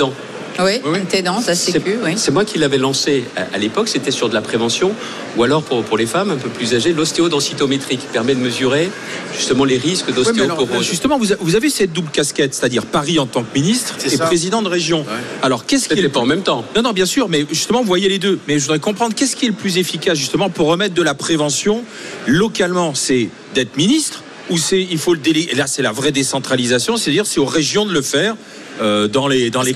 Oui, 0.61 0.73
oui. 0.85 0.99
ça 1.43 1.55
c'est 1.55 1.83
oui. 2.05 2.15
C'est 2.17 2.33
moi 2.33 2.45
qui 2.45 2.59
l'avais 2.59 2.79
lancé 2.79 3.25
à, 3.37 3.59
l'époque, 3.59 3.89
c'était 3.89 4.11
sur 4.11 4.29
de 4.29 4.35
la 4.35 4.41
prévention, 4.41 4.93
ou 5.37 5.45
alors 5.45 5.63
pour, 5.63 5.85
pour 5.85 5.97
les 5.97 6.07
femmes 6.07 6.31
un 6.31 6.37
peu 6.37 6.49
plus 6.49 6.75
âgées, 6.75 6.93
l'ostéodensitométrie 6.93 7.97
qui 7.97 8.07
permet 8.07 8.35
de 8.35 8.41
mesurer 8.41 8.91
justement 9.37 9.65
les 9.65 9.79
risques 9.79 10.13
d'ostéoporose. 10.13 10.85
justement, 10.85 11.19
vous, 11.19 11.27
vous, 11.41 11.57
avez 11.57 11.71
cette 11.71 11.93
double 11.93 12.11
casquette, 12.11 12.55
c'est-à-dire 12.55 12.87
Paris 12.87 13.19
en 13.19 13.27
tant 13.27 13.45
que 13.45 13.55
ministre 13.55 13.97
et 14.05 14.17
président 14.19 14.63
de 14.63 14.69
région. 14.69 15.05
Alors 15.43 15.65
qu'est-ce 15.65 15.89
qui 15.89 15.99
est 15.99 16.09
pas 16.09 16.21
en 16.21 16.27
même 16.27 16.43
temps 16.43 16.65
Non, 16.75 16.83
non, 16.83 16.93
bien 16.93 17.07
sûr, 17.07 17.29
mais 17.29 17.47
justement, 17.51 17.81
vous 17.81 17.87
voyez 17.87 18.09
les 18.09 18.19
deux. 18.19 18.39
Mais 18.49 18.59
je 18.59 18.65
voudrais 18.65 18.81
comprendre 18.81 19.15
qu'est-ce 19.15 19.37
qui 19.37 19.47
est 19.47 19.51
le 19.51 19.55
plus 19.55 19.79
efficace 19.79 20.19
justement 20.19 20.51
pour 20.51 20.67
remettre 20.67 20.95
de 20.95 21.03
la 21.03 21.15
prévention 21.15 21.85
localement? 22.27 22.95
C'est 22.95 23.29
d'être 23.55 23.77
ministre 23.77 24.23
ou 24.51 24.59
c'est 24.59 24.81
il 24.81 24.99
faut 24.99 25.15
le 25.15 25.21
déléguer. 25.21 25.55
Là, 25.55 25.67
c'est 25.67 25.83
la 25.83 25.93
vraie 25.93 26.13
décentralisation, 26.13 26.97
c'est-à-dire 26.97 27.27
c'est 27.27 27.41
aux 27.41 27.47
régions 27.47 27.87
de 27.87 27.93
le 27.93 28.03
faire 28.03 28.35
euh, 28.81 29.09
dans 29.09 29.29
les 29.29 29.51
dans 29.51 29.63
les, 29.63 29.75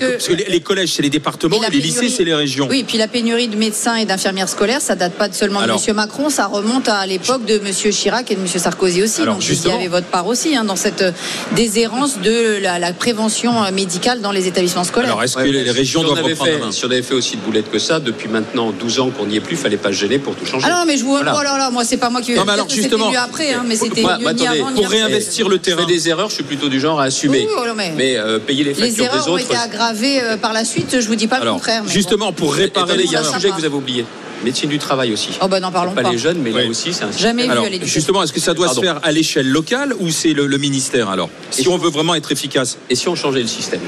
les, 0.49 0.61
collèges 0.61 0.93
c'est 0.93 1.03
les 1.03 1.11
départements, 1.11 1.61
les 1.71 1.79
lycées 1.79 2.09
c'est 2.09 2.25
les 2.25 2.35
régions. 2.35 2.69
Oui, 2.71 2.85
puis 2.87 2.99
la 2.99 3.09
pénurie 3.09 3.49
de 3.49 3.57
médecins 3.57 3.97
et 3.97 4.05
d'infirmières 4.05 4.49
scolaires, 4.49 4.81
ça 4.81 4.95
date 4.95 5.15
pas 5.15 5.31
seulement 5.33 5.63
de 5.63 5.71
M. 5.71 5.97
Macron, 5.97 6.31
ça 6.31 6.47
remonte 6.47 6.89
à 6.89 7.07
l'époque 7.07 7.45
de 7.45 7.55
M. 7.55 7.73
Chirac 7.73 8.31
et 8.31 8.35
de 8.35 8.41
M. 8.41 8.47
Sarkozy 8.47 9.03
aussi. 9.03 9.25
donc 9.25 9.43
il 9.49 9.69
y 9.69 9.71
avait 9.71 9.89
votre 9.89 10.07
part 10.07 10.27
aussi 10.27 10.57
hein, 10.57 10.65
dans 10.65 10.77
cette 10.77 11.03
euh, 11.03 11.13
déshérence 11.55 12.21
de 12.21 12.59
la, 12.61 12.93
prévention 12.93 13.65
euh, 13.65 13.71
médicale 13.73 14.21
dans 14.21 14.33
les 14.33 14.47
établissements 14.47 14.85
scolaires. 14.85 15.11
Alors 15.11 15.23
est-ce 15.23 15.37
que 15.37 15.43
les, 15.43 15.71
régions 15.71 16.03
doivent 16.03 16.23
reprendre 16.23 16.67
fait, 16.67 16.73
Si 16.73 16.85
on 16.85 16.91
avait 16.91 17.03
fait 17.03 17.15
aussi 17.15 17.37
de 17.37 17.43
boulettes 17.43 17.71
que 17.71 17.79
ça, 17.79 18.01
depuis 18.01 18.29
maintenant 18.29 18.73
12 18.73 19.01
ans 19.01 19.11
qu'on 19.11 19.27
n'y 19.27 19.37
est 19.37 19.41
plus, 19.41 19.57
fallait 19.57 19.77
pas 19.77 19.89
se 19.89 19.99
gêner 19.99 20.19
pour 20.19 20.35
tout 20.35 20.47
changer. 20.47 20.67
Ah 20.69 20.79
non, 20.79 20.85
mais 20.87 20.97
je 20.97 21.05
vois, 21.05 21.23
voilà. 21.23 21.53
oh 21.55 21.59
là 21.59 21.71
moi 21.71 21.85
c'est 21.85 21.97
pas 21.97 22.11
moi 22.11 22.21
qui. 22.21 22.35
Non, 22.35 22.45
mais 22.45 22.53
alors 22.53 22.69
justement, 22.69 23.11
mieux 23.11 23.19
après, 23.19 23.53
hein, 23.53 23.65
mais 23.67 23.77
c'était 23.77 24.03
mieux 24.03 24.33
ni 24.33 24.47
avant, 24.47 24.73
Pour 24.73 24.89
réinvestir 24.89 25.49
le 25.49 25.59
terrain. 25.59 25.87
des 25.87 26.09
erreurs, 26.09 26.29
je 26.29 26.35
suis 26.35 26.45
plutôt 26.45 26.69
du 26.69 26.81
genre 26.81 27.01
à 27.01 27.05
assumer. 27.05 27.49
Mais 27.97 28.17
payer 28.47 28.65
les 28.65 28.75
factures 28.75 28.92
des 28.93 29.29
autres 29.29 29.57
aggravé 29.57 30.21
euh, 30.21 30.37
par 30.37 30.53
la 30.53 30.65
suite, 30.65 31.01
je 31.01 31.07
vous 31.07 31.15
dis 31.15 31.27
pas 31.27 31.41
le 31.41 31.51
contraire. 31.51 31.83
justement, 31.87 32.33
pour 32.33 32.55
réparer 32.55 32.97
les 32.97 33.05
Il 33.05 33.13
y 33.13 33.17
a 33.17 33.21
un 33.21 33.33
sujet 33.33 33.51
que 33.51 33.55
vous 33.55 33.65
avez 33.65 33.75
oublié. 33.75 34.05
Médecine 34.45 34.71
du 34.71 34.79
travail 34.79 35.13
aussi. 35.13 35.31
Oh 35.41 35.47
bah 35.47 35.61
n'en 35.61 35.71
parlons 35.71 35.93
pas. 35.93 36.03
Pas 36.03 36.11
les 36.11 36.19
jeunes, 36.19 36.39
mais 36.39 36.51
là 36.51 36.67
aussi, 36.69 36.93
c'est 36.93 37.05
un 37.05 37.13
Jamais 37.13 37.49
alors, 37.49 37.65
Justement, 37.83 38.25
est-ce 38.25 38.33
que 38.33 38.41
ça 38.41 38.55
doit 38.55 38.69
se 38.69 38.81
faire 38.81 38.99
à 39.03 39.13
l'échelle 39.13 39.49
locale 39.49 39.95
ou 40.01 40.11
c'est 40.11 40.33
le, 40.33 40.59
ministère 40.59 41.11
alors 41.11 41.31
Si 41.51 41.69
on 41.69 41.79
veut 41.79 41.91
vraiment 41.91 42.15
être 42.15 42.33
efficace. 42.33 42.79
Et 42.91 42.95
si 42.95 43.09
on 43.09 43.15
changeait 43.15 43.43
le 43.43 43.49
système 43.49 43.81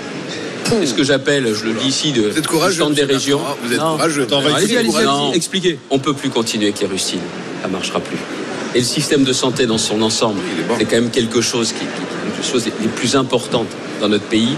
c'est 0.67 0.87
ce 0.87 0.95
que 0.95 1.05
j'appelle, 1.05 1.55
je 1.55 1.67
le 1.67 1.75
dis 1.75 1.89
ici, 1.89 2.13
de 2.13 2.23
vous 2.23 2.39
êtes 2.39 2.47
courageux, 2.47 2.85
des 2.95 3.05
régions. 3.05 3.41
Vous 3.63 3.73
êtes 3.73 3.79
courageux. 3.79 4.27
Allez-y, 4.33 4.77
allez-y, 4.77 5.37
expliquez. 5.37 5.79
On 5.91 5.99
peut 5.99 6.15
plus 6.15 6.31
continuer 6.31 6.67
avec 6.67 6.81
les 6.81 6.87
rustines. 6.87 7.21
Ça 7.63 7.69
marchera 7.69 8.01
plus. 8.01 8.17
Et 8.75 8.79
le 8.79 8.85
système 8.85 9.25
de 9.25 9.33
santé 9.33 9.67
dans 9.67 9.79
son 9.79 10.03
ensemble, 10.03 10.41
c'est 10.79 10.85
quand 10.85 10.97
même 10.97 11.11
quelque 11.11 11.41
chose 11.41 11.69
qui, 11.69 11.81
qui, 11.81 11.85
une 12.39 12.45
chose 12.45 12.65
les 12.65 12.89
plus 12.89 13.15
importantes 13.15 13.69
dans 14.01 14.09
notre 14.09 14.25
pays 14.25 14.57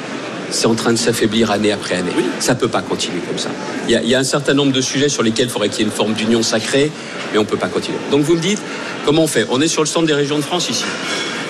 c'est 0.51 0.67
en 0.67 0.75
train 0.75 0.93
de 0.93 0.99
s'affaiblir 0.99 1.51
année 1.51 1.73
après 1.73 1.97
année. 1.97 2.13
Ça 2.39 2.55
ne 2.55 2.59
peut 2.59 2.69
pas 2.69 2.83
continuer 2.83 3.21
comme 3.27 3.39
ça. 3.39 3.51
Il 3.89 3.95
y, 3.95 4.15
a, 4.15 4.19
un 4.19 4.25
certain 4.25 4.55
nombre 4.55 4.73
de 4.73 4.81
sujets 4.81 5.09
sur 5.09 5.23
lesquels 5.23 5.47
il 5.47 5.51
faudrait 5.51 5.69
qu'il 5.69 5.81
y 5.81 5.83
ait 5.83 5.87
une 5.87 5.95
forme 5.95 6.15
d'union 6.15 6.43
sacrée, 6.43 6.91
mais 7.33 7.39
on 7.39 7.43
ne 7.43 7.47
peut 7.47 7.57
pas 7.57 7.69
continuer. 7.69 7.99
Donc 8.11 8.23
vous 8.23 8.35
me 8.35 8.41
dites, 8.41 8.61
comment 9.05 9.23
on 9.23 9.27
fait? 9.27 9.47
On 9.51 9.61
est 9.61 9.69
sur 9.69 9.83
le 9.83 9.87
centre 9.87 10.07
des 10.07 10.15
régions 10.15 10.37
de 10.37 10.43
France 10.43 10.71
ici. 10.71 10.85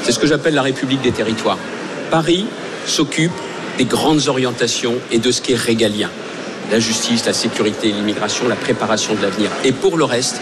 C'est 0.02 0.12
ce 0.12 0.18
que 0.18 0.26
j'appelle 0.26 0.54
la 0.54 0.62
République 0.62 1.02
des 1.02 1.12
territoires. 1.12 1.58
Paris 2.10 2.46
s'occupe 2.86 3.32
des 3.78 3.84
grandes 3.84 4.28
orientations 4.28 4.94
et 5.10 5.18
de 5.18 5.30
ce 5.30 5.40
qui 5.40 5.52
est 5.52 5.56
régalien. 5.56 6.10
La 6.70 6.80
justice, 6.80 7.26
la 7.26 7.32
sécurité, 7.32 7.88
l'immigration, 7.88 8.48
la 8.48 8.56
préparation 8.56 9.14
de 9.14 9.22
l'avenir. 9.22 9.50
Et 9.64 9.72
pour 9.72 9.96
le 9.96 10.04
reste, 10.04 10.40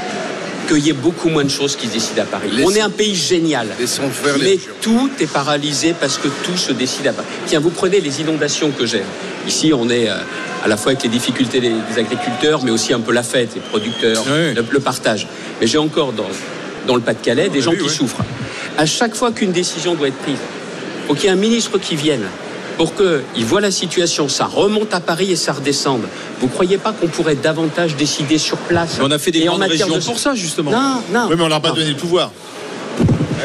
qu'il 0.66 0.86
y 0.86 0.90
ait 0.90 0.94
beaucoup 0.94 1.28
moins 1.28 1.44
de 1.44 1.50
choses 1.50 1.76
qui 1.76 1.86
se 1.86 1.92
décident 1.92 2.22
à 2.22 2.26
Paris. 2.26 2.50
on 2.64 2.70
est 2.70 2.80
un 2.80 2.90
pays 2.90 3.14
génial. 3.14 3.68
Mais 4.40 4.58
tout 4.80 5.10
est 5.20 5.30
paralysé 5.30 5.94
parce 5.98 6.18
que 6.18 6.28
tout 6.44 6.56
se 6.56 6.72
décide 6.72 7.06
à 7.06 7.12
Paris. 7.12 7.28
Tiens, 7.46 7.60
vous 7.60 7.70
prenez 7.70 8.00
les 8.00 8.20
inondations 8.20 8.70
que 8.70 8.86
j'ai. 8.86 9.02
Ici, 9.46 9.72
on 9.74 9.88
est 9.90 10.08
euh, 10.08 10.16
à 10.64 10.68
la 10.68 10.76
fois 10.76 10.92
avec 10.92 11.02
les 11.02 11.08
difficultés 11.10 11.60
des, 11.60 11.72
agriculteurs, 11.96 12.64
mais 12.64 12.70
aussi 12.70 12.92
un 12.92 13.00
peu 13.00 13.12
la 13.12 13.22
fête, 13.22 13.50
les 13.54 13.60
producteurs, 13.60 14.24
le, 14.26 14.80
partage. 14.80 15.26
Mais 15.60 15.66
j'ai 15.66 15.78
encore 15.78 16.12
dans, 16.12 16.28
dans 16.86 16.94
le 16.94 17.02
Pas-de-Calais 17.02 17.48
des 17.48 17.60
gens 17.60 17.72
qui 17.72 17.88
souffrent. 17.88 18.22
À 18.76 18.86
chaque 18.86 19.14
fois 19.14 19.32
qu'une 19.32 19.52
décision 19.52 19.94
doit 19.94 20.08
être 20.08 20.18
prise, 20.18 20.38
il 20.38 21.06
faut 21.06 21.14
qu'il 21.14 21.24
y 21.24 21.26
ait 21.28 21.32
un 21.32 21.36
ministre 21.36 21.78
qui 21.78 21.96
vienne 21.96 22.24
pour 22.76 22.94
qu'ils 22.94 23.44
voient 23.44 23.60
la 23.60 23.70
situation, 23.70 24.28
ça 24.28 24.46
remonte 24.46 24.92
à 24.94 25.00
Paris 25.00 25.30
et 25.32 25.36
ça 25.36 25.52
redescende. 25.52 26.02
Vous 26.40 26.46
ne 26.46 26.52
croyez 26.52 26.78
pas 26.78 26.92
qu'on 26.92 27.08
pourrait 27.08 27.36
davantage 27.36 27.96
décider 27.96 28.38
sur 28.38 28.56
place 28.56 28.98
On 29.00 29.10
a 29.10 29.18
fait 29.18 29.30
des 29.30 29.44
grandes 29.44 29.62
régions 29.62 30.00
pour 30.04 30.18
ça, 30.18 30.34
justement. 30.34 30.70
Non, 30.70 31.02
non. 31.12 31.26
Oui, 31.28 31.36
mais 31.36 31.44
on 31.44 31.48
leur 31.48 31.58
a 31.58 31.60
pas 31.60 31.72
donné 31.72 31.90
le 31.90 31.96
pouvoir. 31.96 32.30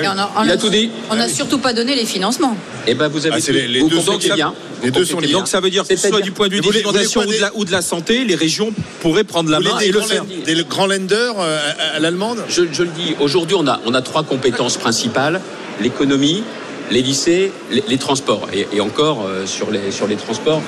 on 0.01 0.49
a, 0.49 0.57
tout 0.57 0.69
dit. 0.69 0.89
On 1.09 1.15
n'a 1.15 1.27
surtout 1.27 1.59
pas 1.59 1.73
donné 1.73 1.95
les 1.95 2.05
financements. 2.05 2.55
Eh 2.87 2.93
ben, 2.95 3.07
vous 3.07 3.25
avez 3.25 3.41
ah, 3.47 3.51
les, 3.51 3.83
deux 3.83 3.99
sont 3.99 4.17
bien. 4.17 4.53
Les 4.81 4.91
deux 4.91 5.05
sont 5.05 5.19
liés. 5.19 5.31
Donc 5.31 5.47
ça 5.47 5.59
veut 5.59 5.69
dire 5.69 5.87
que 5.87 5.95
soit 5.95 6.21
du 6.21 6.31
point 6.31 6.47
de 6.47 6.55
vue 6.55 6.61
des 6.61 6.79
inondations 6.79 7.21
ou, 7.55 7.65
de 7.65 7.71
la, 7.71 7.81
santé, 7.81 8.23
les 8.23 8.35
régions 8.35 8.71
pourraient 9.01 9.23
prendre 9.23 9.49
la 9.49 9.59
main 9.59 9.77
et 9.79 9.91
le 9.91 10.01
faire. 10.01 10.25
Des 10.45 10.63
grands 10.63 10.87
lenders 10.87 11.35
euh, 11.39 11.59
à, 11.95 11.99
l'allemande? 11.99 12.43
Je, 12.47 12.61
le 12.61 12.89
dis. 12.89 13.15
Aujourd'hui, 13.19 13.57
on 13.59 13.67
a, 13.67 13.79
on 13.85 13.93
a 13.93 14.01
trois 14.01 14.23
compétences 14.23 14.77
principales 14.77 15.41
l'économie, 15.81 16.43
les 16.91 17.01
lycées, 17.01 17.51
les, 17.87 17.97
transports. 17.97 18.47
Et, 18.53 18.81
encore, 18.81 19.25
euh, 19.25 19.45
sur, 19.45 19.71
les, 19.71 19.91
sur 19.91 20.07
les 20.07 20.15
transports, 20.15 20.61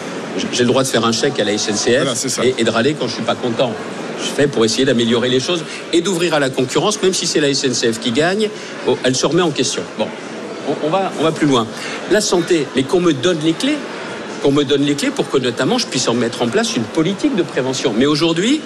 j'ai 0.51 0.63
le 0.63 0.67
droit 0.67 0.83
de 0.83 0.87
faire 0.87 1.05
un 1.05 1.11
chèque 1.11 1.39
à 1.39 1.43
la 1.43 1.57
SNCF 1.57 2.25
et, 2.57 2.63
de 2.63 2.69
râler 2.69 2.95
quand 2.97 3.07
je 3.07 3.15
suis 3.15 3.23
pas 3.23 3.35
content. 3.35 3.73
Je 4.19 4.27
fais 4.27 4.47
pour 4.47 4.63
essayer 4.63 4.85
d'améliorer 4.85 5.29
les 5.29 5.39
choses 5.39 5.63
et 5.93 6.01
d'ouvrir 6.01 6.35
à 6.35 6.39
la 6.39 6.49
concurrence, 6.49 7.01
même 7.01 7.13
si 7.13 7.25
c'est 7.25 7.39
la 7.39 7.53
SNCF 7.53 7.99
qui 7.99 8.11
gagne, 8.11 8.49
oh, 8.87 8.97
elle 9.03 9.15
se 9.15 9.25
remet 9.25 9.41
en 9.41 9.49
question. 9.49 9.81
Bon, 9.97 10.07
on, 10.83 10.89
va, 10.89 11.11
on 11.19 11.23
va 11.23 11.31
plus 11.31 11.47
loin. 11.47 11.65
La 12.11 12.21
santé, 12.21 12.67
mais 12.75 12.83
qu'on 12.83 12.99
me 12.99 13.13
donne 13.13 13.39
les 13.43 13.53
clés, 13.53 13.77
qu'on 14.43 14.51
me 14.51 14.63
donne 14.63 14.83
les 14.83 14.95
clés 14.95 15.09
pour 15.09 15.29
que 15.29 15.37
notamment 15.37 15.77
je 15.77 15.87
puisse 15.87 16.07
en 16.07 16.13
mettre 16.13 16.43
en 16.43 16.47
place 16.47 16.75
une 16.75 16.83
politique 16.83 17.35
de 17.35 17.43
prévention. 17.43 17.93
Mais 17.97 18.05
aujourd'hui, 18.05 18.61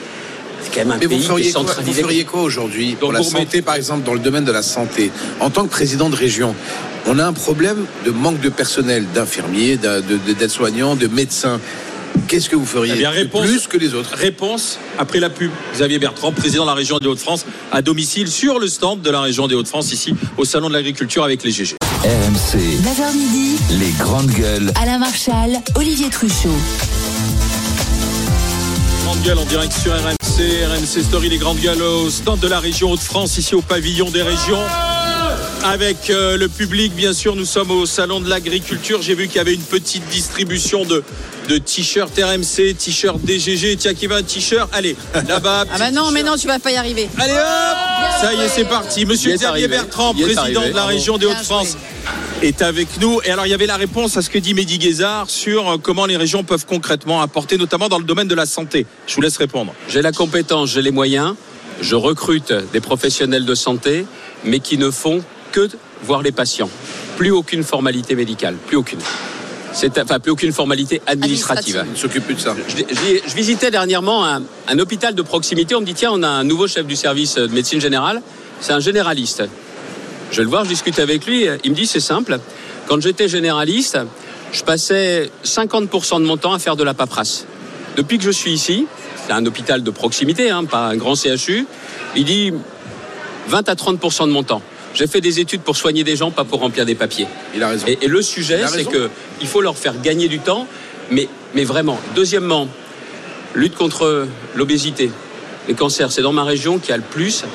C'est 0.66 0.72
quand 0.74 0.86
même 0.86 0.92
un 0.92 0.98
Mais 0.98 1.06
vous 1.06 1.16
pays 1.18 1.24
feriez, 1.24 1.52
quoi, 1.52 1.64
vous 1.84 1.94
feriez 1.94 2.24
quoi 2.26 2.42
aujourd'hui 2.42 2.96
pour 3.00 3.12
la 3.14 3.20
vous 3.20 3.30
santé, 3.30 3.62
par 3.62 3.76
exemple, 3.76 4.04
dans 4.04 4.14
le 4.14 4.20
domaine 4.20 4.46
de 4.46 4.52
la 4.52 4.62
santé 4.64 5.12
En 5.40 5.50
tant 5.50 5.64
que 5.64 5.70
président 5.70 6.10
de 6.10 6.16
région, 6.16 6.56
on 7.08 7.20
a 7.20 7.26
un 7.26 7.34
problème 7.34 7.86
de 8.06 8.12
manque 8.12 8.40
de 8.42 8.50
personnel, 8.50 9.06
d'infirmiers, 9.14 9.78
d'aides-soignants, 9.78 10.96
de 10.96 11.08
médecins. 11.08 11.60
Qu'est-ce 12.28 12.50
que 12.50 12.56
vous 12.56 12.66
feriez 12.66 12.94
Eh 12.96 12.98
bien, 12.98 13.10
réponse- 13.12 13.46
plus 13.46 13.68
que 13.68 13.78
les 13.78 13.94
autres 13.94 14.16
Réponse 14.16 14.80
après 14.98 15.20
la 15.20 15.30
pub. 15.30 15.52
Xavier 15.74 16.00
Bertrand, 16.00 16.32
président 16.32 16.64
de 16.64 16.70
la 16.70 16.74
région 16.74 16.98
des 16.98 17.08
Hauts-de-France, 17.08 17.46
à 17.72 17.82
domicile 17.82 18.30
sur 18.30 18.58
le 18.58 18.68
stand 18.68 19.02
de 19.02 19.10
la 19.12 19.22
région 19.22 19.48
des 19.48 19.54
Hauts-de-France, 19.56 19.92
ici 19.92 20.16
au 20.38 20.46
Salon 20.46 20.70
de 20.70 20.74
l'Agriculture 20.74 21.24
avec 21.26 21.44
les 21.44 21.52
GG. 21.52 21.76
RMC, 22.04 22.58
9h 22.84 23.14
midi, 23.18 23.58
les 23.72 23.92
grandes 24.00 24.32
gueules. 24.32 24.72
Alain 24.82 24.98
Marchal, 24.98 25.60
Olivier 25.76 26.10
Truchot. 26.10 26.50
Grande 29.04 29.22
gueule 29.24 29.38
en 29.38 29.46
direct 29.46 29.74
sur 29.74 29.92
RMC, 29.94 30.16
RMC 30.38 31.02
Story, 31.02 31.30
les 31.30 31.38
grandes 31.38 31.60
gueules 31.60 31.82
au 31.82 32.10
stand 32.10 32.42
de 32.42 32.48
la 32.50 32.60
région 32.60 32.92
Hauts-de-France, 32.92 33.38
ici 33.38 33.56
au 33.56 33.62
pavillon 33.62 34.10
des 34.10 34.22
régions. 34.22 34.60
Avec 35.64 36.10
euh, 36.10 36.36
le 36.36 36.50
public, 36.50 36.94
bien 36.94 37.14
sûr, 37.14 37.38
nous 37.38 37.46
sommes 37.46 37.72
au 37.72 37.86
salon 37.86 38.20
de 38.20 38.30
l'agriculture. 38.30 39.02
J'ai 39.02 39.16
vu 39.16 39.28
qu'il 39.28 39.38
y 39.38 39.40
avait 39.40 39.54
une 39.54 39.62
petite 39.62 40.06
distribution 40.10 40.84
de, 40.84 41.06
de 41.48 41.58
t-shirts 41.58 42.20
RMC, 42.20 42.76
t-shirts 42.78 43.24
DGG. 43.24 43.78
Tiens, 43.78 43.94
qui 43.94 44.08
va 44.08 44.18
un 44.18 44.24
t-shirt? 44.24 44.70
Allez, 44.74 44.98
là-bas. 45.26 45.64
Ah 45.74 45.78
bah 45.80 45.92
non, 45.92 46.12
mais 46.12 46.22
non, 46.22 46.36
tu 46.36 46.48
vas 46.48 46.60
pas 46.60 46.72
y 46.72 46.76
arriver. 46.76 47.08
Allez 47.18 47.32
hop 47.32 48.20
Ça 48.20 48.34
y 48.34 48.42
est, 48.42 48.50
c'est 48.50 48.66
parti. 48.66 49.06
Monsieur 49.06 49.34
Xavier. 49.34 49.70
Bertrand, 49.70 50.14
président 50.14 50.42
arrivé. 50.42 50.72
de 50.72 50.76
la 50.76 50.86
région 50.86 51.18
des 51.18 51.28
Hauts-de-France, 51.28 51.78
est 52.46 52.62
avec 52.62 53.00
nous. 53.02 53.20
Et 53.24 53.32
alors, 53.32 53.46
il 53.46 53.50
y 53.50 53.54
avait 53.54 53.66
la 53.66 53.76
réponse 53.78 54.18
à 54.18 54.22
ce 54.22 54.30
que 54.30 54.38
dit 54.38 54.54
Mehdi 54.54 54.78
Guézard 54.78 55.30
sur 55.30 55.70
euh, 55.70 55.78
comment 55.82 56.06
les 56.06 56.18
régions 56.18 56.44
peuvent 56.44 56.66
concrètement 56.66 57.22
apporter, 57.22 57.58
notamment 57.58 57.90
dans 57.90 57.98
le 58.00 58.04
domaine 58.06 58.28
de 58.28 58.36
la 58.36 58.46
santé. 58.46 58.86
Je 59.08 59.16
vous 59.16 59.22
laisse 59.22 59.38
répondre. 59.38 59.74
J'ai 59.90 60.02
la 60.02 60.12
compétence, 60.12 60.70
j'ai 60.72 60.82
les 60.82 60.92
moyens, 60.92 61.36
je 61.82 61.96
recrute 61.96 62.54
des 62.74 62.80
professionnels 62.82 63.46
de 63.46 63.56
santé, 63.56 64.06
mais 64.44 64.60
qui 64.60 64.78
ne 64.78 64.92
font 64.92 65.24
que 65.52 65.70
voir 66.04 66.22
les 66.22 66.32
patients. 66.32 66.70
Plus 67.18 67.32
aucune 67.32 67.64
formalité 67.64 68.16
médicale, 68.16 68.56
plus 68.68 68.78
aucune. 68.78 69.00
C'est, 69.74 69.98
enfin, 70.00 70.20
plus 70.20 70.32
aucune 70.32 70.54
formalité 70.54 71.02
administrative. 71.06 71.78
Administrative. 71.78 71.86
On 71.90 71.92
ne 71.92 71.98
s'occupe 71.98 72.26
plus 72.26 72.36
de 72.36 72.40
ça. 72.40 72.56
Je, 72.70 72.78
je- 72.78 73.30
je 73.30 73.36
visitais 73.36 73.72
dernièrement 73.72 74.26
un, 74.26 74.42
un 74.70 74.80
hôpital 74.80 75.14
de 75.16 75.22
proximité. 75.22 75.76
On 75.76 75.82
me 75.82 75.86
dit 75.86 75.94
tiens, 75.96 76.12
on 76.14 76.24
a 76.24 76.30
un 76.30 76.44
nouveau 76.46 76.68
chef 76.68 76.86
du 76.86 76.96
service 76.96 77.36
de 77.36 77.48
médecine 77.48 77.82
générale. 77.82 78.22
C'est 78.62 78.72
un 78.72 78.80
généraliste. 78.80 79.44
Je 80.36 80.42
vais 80.42 80.44
le 80.44 80.50
voir, 80.50 80.66
je 80.66 80.70
discute 80.72 81.00
avec 81.00 81.26
lui. 81.26 81.48
Il 81.64 81.72
me 81.72 81.76
dit 81.78 81.86
c'est 81.86 82.02
simple. 82.02 82.40
Quand 82.88 83.00
j'étais 83.00 83.30
généraliste, 83.30 83.98
je 84.52 84.64
passais 84.64 85.32
50% 85.46 86.20
de 86.20 86.26
mon 86.26 86.36
temps 86.36 86.52
à 86.52 86.60
faire 86.60 86.76
de 86.76 86.84
la 86.84 86.94
paperasse. 86.94 87.46
Depuis 87.96 88.18
que 88.18 88.26
je 88.26 88.32
suis 88.32 88.52
ici, 88.52 88.86
c'est 89.26 89.32
un 89.32 89.46
hôpital 89.46 89.82
de 89.82 89.90
proximité, 89.92 90.50
hein, 90.50 90.66
pas 90.66 90.88
un 90.88 90.98
grand 90.98 91.16
CHU. 91.16 91.66
Il 92.18 92.26
dit 92.26 92.52
20 93.48 93.70
à 93.70 93.76
30% 93.76 94.28
de 94.28 94.34
mon 94.34 94.44
temps. 94.44 94.62
J'ai 94.94 95.08
fait 95.08 95.22
des 95.22 95.40
études 95.40 95.62
pour 95.62 95.78
soigner 95.78 96.04
des 96.04 96.18
gens, 96.18 96.32
pas 96.32 96.44
pour 96.44 96.60
remplir 96.60 96.86
des 96.86 96.96
papiers. 96.96 97.28
Il 97.56 97.64
a 97.64 97.70
raison. 97.70 97.88
Et, 97.88 98.00
et 98.02 98.10
le 98.10 98.22
sujet, 98.22 98.60
c'est 98.68 98.76
raison. 98.76 98.92
que 98.92 99.10
il 99.40 99.48
faut 99.48 99.62
leur 99.62 99.78
faire 99.78 100.02
gagner 100.02 100.28
du 100.28 100.40
temps, 100.40 100.68
mais, 101.12 101.30
mais 101.54 101.64
vraiment. 101.64 101.98
Deuxièmement, 102.14 102.68
lutte 103.54 103.76
contre 103.76 104.28
l'obésité, 104.54 105.12
les 105.70 105.76
cancers. 105.76 106.12
C'est 106.12 106.24
dans 106.24 106.34
ma 106.34 106.44
région 106.44 106.78
qu'il 106.78 106.90
y 106.90 106.94
a 106.94 106.98
le 106.98 107.04
plus 107.04 107.46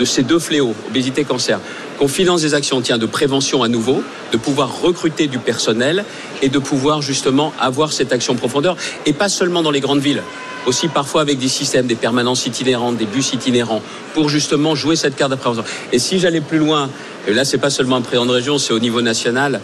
de 0.00 0.04
ces 0.04 0.24
deux 0.24 0.40
fléaux, 0.40 0.74
obésité, 0.88 1.22
cancer. 1.22 1.60
Qu'on 1.98 2.08
finance 2.08 2.42
des 2.42 2.54
actions 2.54 2.80
de 2.80 3.06
prévention 3.06 3.62
à 3.62 3.68
nouveau, 3.68 4.02
de 4.32 4.36
pouvoir 4.36 4.80
recruter 4.82 5.26
du 5.26 5.38
personnel 5.38 6.04
et 6.42 6.48
de 6.48 6.58
pouvoir 6.58 7.02
justement 7.02 7.52
avoir 7.58 7.92
cette 7.92 8.12
action 8.12 8.36
profondeur, 8.36 8.76
et 9.04 9.12
pas 9.12 9.28
seulement 9.28 9.62
dans 9.62 9.72
les 9.72 9.80
grandes 9.80 10.00
villes, 10.00 10.22
aussi 10.66 10.86
parfois 10.86 11.22
avec 11.22 11.38
des 11.38 11.48
systèmes, 11.48 11.86
des 11.86 11.96
permanences 11.96 12.46
itinérantes, 12.46 12.96
des 12.96 13.06
bus 13.06 13.32
itinérants, 13.32 13.82
pour 14.14 14.28
justement 14.28 14.76
jouer 14.76 14.94
cette 14.94 15.16
carte 15.16 15.32
de 15.32 15.36
prévention. 15.36 15.64
Et 15.92 15.98
si 15.98 16.20
j'allais 16.20 16.40
plus 16.40 16.58
loin, 16.58 16.88
et 17.26 17.34
là 17.34 17.44
c'est 17.44 17.58
pas 17.58 17.70
seulement 17.70 17.96
un 17.96 18.00
président 18.00 18.26
de 18.26 18.32
région, 18.32 18.58
c'est 18.58 18.72
au 18.72 18.78
niveau 18.78 19.02
national, 19.02 19.60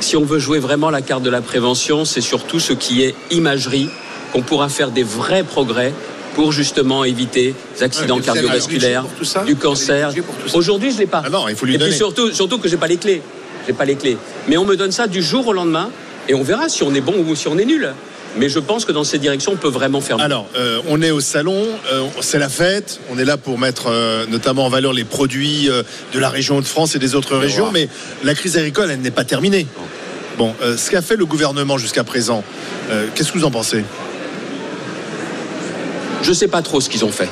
si 0.00 0.16
on 0.16 0.24
veut 0.24 0.40
jouer 0.40 0.58
vraiment 0.58 0.90
la 0.90 1.02
carte 1.02 1.22
de 1.22 1.30
la 1.30 1.40
prévention, 1.40 2.04
c'est 2.04 2.20
surtout 2.20 2.58
ce 2.58 2.72
qui 2.72 3.02
est 3.02 3.14
imagerie, 3.30 3.88
qu'on 4.32 4.42
pourra 4.42 4.68
faire 4.68 4.90
des 4.90 5.04
vrais 5.04 5.44
progrès 5.44 5.92
pour 6.34 6.52
justement 6.52 7.04
éviter 7.04 7.54
des 7.76 7.82
accidents 7.82 8.16
Ouais, 8.16 8.22
cardiovasculaires, 8.22 9.04
ça 9.22 9.42
du 9.44 9.56
cancer. 9.56 10.12
Aujourd'hui, 10.52 10.92
je 10.92 10.98
l'ai 10.98 11.06
pas. 11.06 11.22
Ah 11.24 11.30
non, 11.30 11.48
il 11.48 11.56
faut 11.56 11.66
lui 11.66 11.74
Et 11.74 11.78
puis 11.78 11.92
surtout, 11.92 12.32
surtout 12.32 12.58
que 12.58 12.68
j'ai 12.68 12.76
pas 12.76 12.86
les 12.86 12.96
clés. 12.96 13.22
J'ai 13.66 13.72
pas 13.72 13.84
les 13.84 13.96
clés. 13.96 14.18
Mais 14.48 14.56
on 14.56 14.64
me 14.64 14.76
donne 14.76 14.92
ça 14.92 15.06
du 15.06 15.22
jour 15.22 15.46
au 15.46 15.52
lendemain, 15.52 15.90
et 16.28 16.34
on 16.34 16.42
verra 16.42 16.68
si 16.68 16.82
on 16.82 16.94
est 16.94 17.00
bon 17.00 17.14
ou 17.26 17.34
si 17.34 17.48
on 17.48 17.58
est 17.58 17.64
nul. 17.64 17.92
Mais 18.36 18.48
je 18.48 18.58
pense 18.58 18.84
que 18.84 18.92
dans 18.92 19.04
cette 19.04 19.20
direction, 19.20 19.52
on 19.52 19.56
peut 19.56 19.68
vraiment 19.68 20.00
faire. 20.00 20.18
mieux. 20.18 20.24
Alors, 20.24 20.48
euh, 20.56 20.80
on 20.88 21.00
est 21.02 21.12
au 21.12 21.20
salon, 21.20 21.64
euh, 21.92 22.02
c'est 22.20 22.40
la 22.40 22.48
fête, 22.48 23.00
on 23.10 23.18
est 23.18 23.24
là 23.24 23.36
pour 23.36 23.58
mettre 23.58 23.84
euh, 23.86 24.26
notamment 24.28 24.66
en 24.66 24.68
valeur 24.68 24.92
les 24.92 25.04
produits 25.04 25.68
de 26.12 26.18
la 26.18 26.28
région 26.28 26.60
de 26.60 26.66
France 26.66 26.96
et 26.96 26.98
des 26.98 27.14
autres 27.14 27.36
régions, 27.36 27.70
mais 27.72 27.88
la 28.24 28.34
crise 28.34 28.56
agricole, 28.56 28.90
elle 28.90 29.00
n'est 29.00 29.12
pas 29.12 29.24
terminée. 29.24 29.66
Bon, 30.36 30.52
ce 30.76 30.90
qu'a 30.90 31.00
fait 31.00 31.14
le 31.14 31.26
gouvernement 31.26 31.78
jusqu'à 31.78 32.02
présent, 32.02 32.42
qu'est-ce 33.14 33.30
que 33.30 33.38
vous 33.38 33.44
en 33.44 33.52
pensez? 33.52 33.84
Je 36.24 36.32
sais 36.32 36.48
pas 36.48 36.62
trop 36.62 36.80
ce 36.80 36.88
qu'ils 36.88 37.04
ont 37.04 37.12
fait. 37.12 37.28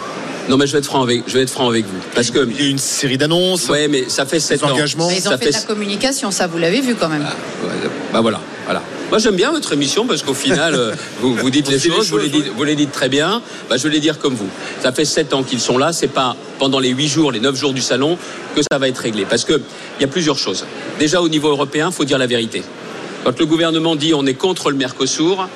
Non, 0.48 0.56
mais 0.56 0.66
je 0.66 0.72
vais 0.72 0.78
être 0.78 0.86
franc 0.86 1.02
avec, 1.02 1.22
je 1.26 1.34
vais 1.34 1.42
être 1.42 1.50
franc 1.50 1.68
avec 1.68 1.84
vous, 1.86 1.98
parce 2.14 2.30
que. 2.30 2.46
Il 2.46 2.60
y 2.60 2.64
a 2.64 2.66
eu 2.66 2.70
une 2.70 2.78
série 2.78 3.16
d'annonces. 3.16 3.68
Ouais, 3.68 3.88
mais 3.88 4.08
ça 4.08 4.26
fait 4.26 4.40
sept 4.40 4.62
ans. 4.64 4.70
engagements. 4.70 5.08
Mais 5.08 5.18
ils 5.18 5.28
ont 5.28 5.30
Ça 5.30 5.38
fait 5.38 5.48
de 5.48 5.52
la 5.52 5.60
communication, 5.60 6.30
ça 6.30 6.46
vous 6.46 6.58
l'avez 6.58 6.80
vu 6.80 6.94
quand 6.94 7.08
même. 7.08 7.22
Ouais, 7.22 7.90
bah 8.12 8.20
voilà, 8.20 8.40
voilà. 8.66 8.82
Moi 9.08 9.18
j'aime 9.18 9.36
bien 9.36 9.50
votre 9.50 9.72
émission 9.72 10.06
parce 10.06 10.22
qu'au 10.22 10.34
final 10.34 10.74
euh, 10.74 10.94
vous, 11.20 11.34
vous 11.34 11.50
dites 11.50 11.66
Vous 11.66 11.72
les 11.72 11.78
choses, 11.78 12.10
vous 12.10 12.18
les 12.18 12.30
choses, 12.30 12.42
dites, 12.42 12.52
vous 12.56 12.64
les 12.64 12.74
dites 12.74 12.92
très 12.92 13.08
bien. 13.08 13.40
Bah, 13.70 13.76
je 13.76 13.82
vais 13.84 13.90
les 13.94 14.00
dire 14.00 14.18
comme 14.18 14.34
vous. 14.34 14.48
Ça 14.82 14.90
fait 14.92 15.04
sept 15.04 15.32
ans 15.32 15.42
qu'ils 15.42 15.60
sont 15.60 15.78
là. 15.78 15.92
C'est 15.92 16.08
pas 16.08 16.36
pendant 16.58 16.80
les 16.80 16.88
huit 16.90 17.08
jours, 17.08 17.30
les 17.30 17.40
neuf 17.40 17.56
jours 17.56 17.72
du 17.72 17.82
salon 17.82 18.18
que 18.56 18.62
ça 18.62 18.78
va 18.78 18.88
être 18.88 18.98
réglé. 18.98 19.24
Parce 19.28 19.44
que 19.44 19.54
il 19.98 20.02
y 20.02 20.04
a 20.04 20.08
plusieurs 20.08 20.38
choses. 20.38 20.66
Déjà 20.98 21.22
au 21.22 21.28
niveau 21.28 21.50
européen, 21.50 21.90
faut 21.92 22.04
dire 22.04 22.18
la 22.18 22.26
vérité. 22.26 22.62
Quand 23.24 23.38
le 23.38 23.46
gouvernement 23.46 23.94
dit 23.94 24.12
on 24.12 24.26
est 24.26 24.34
contre 24.34 24.70
le 24.70 24.76
Mercosur, 24.76 25.48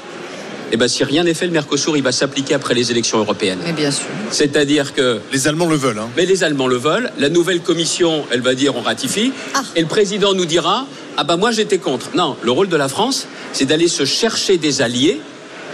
eh 0.73 0.77
ben 0.77 0.89
si 0.89 1.05
rien 1.05 1.25
n'est 1.25 1.35
fait, 1.35 1.47
le 1.47 1.53
Mercosur 1.53 1.97
il 1.97 2.03
va 2.03 2.13
s'appliquer 2.13 2.55
après 2.55 2.75
les 2.75 2.91
élections 2.91 3.19
européennes. 3.19 3.59
Mais 3.65 3.73
bien 3.73 3.91
sûr. 3.91 4.07
C'est-à-dire 4.31 4.95
que 4.95 5.21
Les 5.33 5.47
Allemands 5.49 5.69
le 5.69 5.77
veulent. 5.77 5.99
hein. 5.99 6.09
mais 6.17 6.27
les 6.27 6.43
Allemands 6.45 6.67
le 6.69 6.77
veulent. 6.77 7.11
La 7.19 7.29
nouvelle 7.29 7.61
commission, 7.61 8.25
elle 8.33 8.41
va 8.43 8.55
dire 8.55 8.75
on 8.77 8.81
ratifie. 8.83 9.33
Ah. 9.55 9.63
Et 9.77 9.81
le 9.81 9.87
président 9.87 10.35
nous 10.35 10.45
dira 10.47 10.87
ah 11.17 11.25
bah 11.25 11.37
moi 11.37 11.51
j'étais 11.53 11.79
contre. 11.79 12.11
Non, 12.15 12.37
le 12.43 12.51
rôle 12.51 12.69
de 12.69 12.77
la 12.77 12.89
France, 12.89 13.27
c'est 13.53 13.65
d'aller 13.65 13.89
se 13.89 14.05
chercher 14.05 14.59
des 14.59 14.83
alliés 14.83 15.21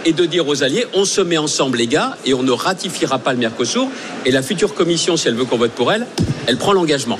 et 0.05 0.13
de 0.13 0.25
dire 0.25 0.47
aux 0.47 0.63
alliés 0.63 0.85
on 0.93 1.05
se 1.05 1.21
met 1.21 1.37
ensemble 1.37 1.77
les 1.79 1.87
gars 1.87 2.17
et 2.25 2.33
on 2.33 2.43
ne 2.43 2.51
ratifiera 2.51 3.19
pas 3.19 3.33
le 3.33 3.39
Mercosur. 3.39 3.87
Et 4.25 4.31
la 4.31 4.41
future 4.41 4.73
commission, 4.73 5.17
si 5.17 5.27
elle 5.27 5.35
veut 5.35 5.45
qu'on 5.45 5.57
vote 5.57 5.71
pour 5.71 5.91
elle, 5.91 6.05
elle 6.47 6.57
prend 6.57 6.73
l'engagement. 6.73 7.19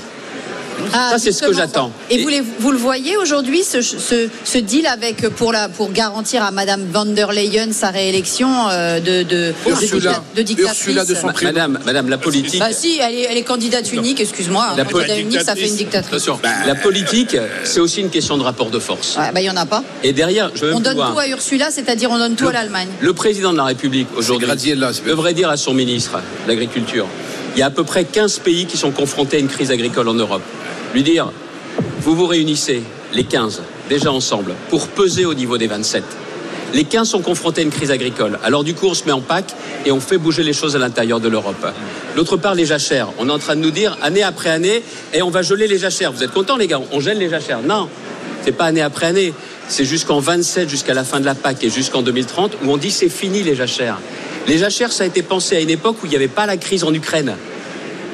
Ah, 0.92 1.10
Ça, 1.12 1.18
c'est 1.18 1.32
ce 1.32 1.42
que 1.44 1.52
j'attends. 1.52 1.90
Et, 2.10 2.16
Et- 2.16 2.22
vous, 2.22 2.28
les- 2.28 2.42
vous 2.58 2.72
le 2.72 2.78
voyez 2.78 3.16
aujourd'hui, 3.16 3.62
ce, 3.62 3.80
ce, 3.82 4.28
ce 4.44 4.58
deal 4.58 4.86
avec 4.86 5.28
pour, 5.30 5.52
la, 5.52 5.68
pour 5.68 5.90
garantir 5.92 6.42
à 6.42 6.50
Madame 6.50 6.84
van 6.92 7.04
der 7.06 7.32
Leyen 7.32 7.72
sa 7.72 7.88
réélection 7.90 8.48
euh, 8.70 9.00
de, 9.00 9.22
de, 9.22 9.54
Ursula. 9.68 10.22
de, 10.36 10.42
dictatrice. 10.42 10.78
Ursula 10.86 11.04
de 11.04 11.14
son 11.14 11.26
Ma- 11.28 11.32
prénom. 11.32 11.52
Madame, 11.52 11.78
Madame, 11.84 12.08
la 12.08 12.18
politique. 12.18 12.60
Bah 12.60 12.72
si, 12.72 12.98
elle 13.00 13.14
est, 13.14 13.22
elle 13.30 13.36
est 13.38 13.42
candidate 13.42 13.92
unique, 13.92 14.20
excuse-moi. 14.20 14.74
La 14.76 14.84
Candidat 14.84 14.90
politique 14.90 15.20
unique, 15.24 15.40
ça 15.42 15.54
fait 15.54 15.68
une 15.68 15.76
dictatrice. 15.76 16.28
La 16.66 16.74
politique, 16.74 17.36
c'est 17.64 17.80
aussi 17.80 18.00
une 18.00 18.10
question 18.10 18.36
de 18.36 18.42
rapport 18.42 18.70
de 18.70 18.78
force. 18.78 19.16
Ouais, 19.16 19.30
bah 19.32 19.40
il 19.40 19.44
y 19.46 19.50
en 19.50 19.56
a 19.56 19.66
pas. 19.66 19.82
Et 20.02 20.12
derrière, 20.12 20.50
je 20.54 20.60
veux 20.62 20.66
même 20.68 20.76
On 20.76 20.80
donne 20.80 20.96
tout 20.96 21.18
à 21.18 21.28
Ursula, 21.28 21.70
c'est-à-dire 21.70 22.10
on 22.10 22.18
donne 22.18 22.34
tout 22.36 22.48
à 22.48 22.52
l'Allemagne. 22.52 22.88
Le 23.00 23.12
président 23.12 23.52
de 23.52 23.56
la 23.58 23.64
République 23.64 24.08
aujourd'hui 24.16 24.48
devrait 25.06 25.34
dire 25.34 25.48
à 25.50 25.56
son 25.56 25.74
ministre 25.74 26.18
de 26.46 26.48
l'Agriculture 26.48 27.06
il 27.56 27.60
y 27.60 27.62
a 27.62 27.66
à 27.66 27.70
peu 27.70 27.84
près 27.84 28.04
15 28.04 28.40
pays 28.40 28.66
qui 28.66 28.76
sont 28.76 28.90
confrontés 28.90 29.36
à 29.36 29.40
une 29.40 29.46
crise 29.46 29.70
agricole 29.70 30.08
en 30.08 30.14
Europe. 30.14 30.42
Lui 30.94 31.02
dire 31.02 31.30
vous 32.00 32.14
vous 32.14 32.26
réunissez, 32.26 32.82
les 33.14 33.24
15, 33.24 33.62
déjà 33.88 34.12
ensemble, 34.12 34.54
pour 34.68 34.88
peser 34.88 35.24
au 35.24 35.34
niveau 35.34 35.58
des 35.58 35.66
27. 35.66 36.04
Les 36.74 36.84
15 36.84 37.08
sont 37.08 37.20
confrontés 37.20 37.62
à 37.62 37.64
une 37.64 37.70
crise 37.70 37.90
agricole. 37.90 38.38
Alors 38.44 38.62
du 38.62 38.74
coup, 38.74 38.86
on 38.86 38.94
se 38.94 39.04
met 39.04 39.12
en 39.12 39.20
pack 39.20 39.46
et 39.86 39.90
on 39.90 40.00
fait 40.00 40.18
bouger 40.18 40.42
les 40.42 40.52
choses 40.52 40.76
à 40.76 40.78
l'intérieur 40.78 41.18
de 41.20 41.28
l'Europe. 41.28 41.66
D'autre 42.14 42.36
part, 42.36 42.54
les 42.54 42.66
jachères. 42.66 43.08
On 43.18 43.28
est 43.28 43.32
en 43.32 43.38
train 43.38 43.56
de 43.56 43.60
nous 43.60 43.70
dire, 43.70 43.96
année 44.02 44.22
après 44.22 44.50
année, 44.50 44.82
et 45.12 45.22
on 45.22 45.30
va 45.30 45.42
geler 45.42 45.66
les 45.66 45.78
jachères. 45.78 46.12
Vous 46.12 46.22
êtes 46.22 46.32
contents, 46.32 46.56
les 46.56 46.66
gars? 46.66 46.80
On 46.92 47.00
gèle 47.00 47.18
les 47.18 47.30
jachères. 47.30 47.62
Non, 47.62 47.88
c'est 48.44 48.52
pas 48.52 48.66
année 48.66 48.82
après 48.82 49.06
année. 49.06 49.32
C'est 49.66 49.84
jusqu'en 49.84 50.20
27, 50.20 50.68
jusqu'à 50.68 50.94
la 50.94 51.04
fin 51.04 51.20
de 51.20 51.24
la 51.24 51.34
PAC 51.34 51.64
et 51.64 51.70
jusqu'en 51.70 52.02
2030, 52.02 52.58
où 52.64 52.70
on 52.70 52.76
dit 52.76 52.90
c'est 52.90 53.08
fini 53.08 53.42
les 53.42 53.56
jachères. 53.56 53.98
Les 54.46 54.58
jachères, 54.58 54.92
ça 54.92 55.04
a 55.04 55.06
été 55.06 55.22
pensé 55.22 55.56
à 55.56 55.60
une 55.60 55.70
époque 55.70 55.96
où 56.02 56.06
il 56.06 56.10
n'y 56.10 56.16
avait 56.16 56.28
pas 56.28 56.44
la 56.44 56.56
crise 56.56 56.84
en 56.84 56.92
Ukraine. 56.92 57.34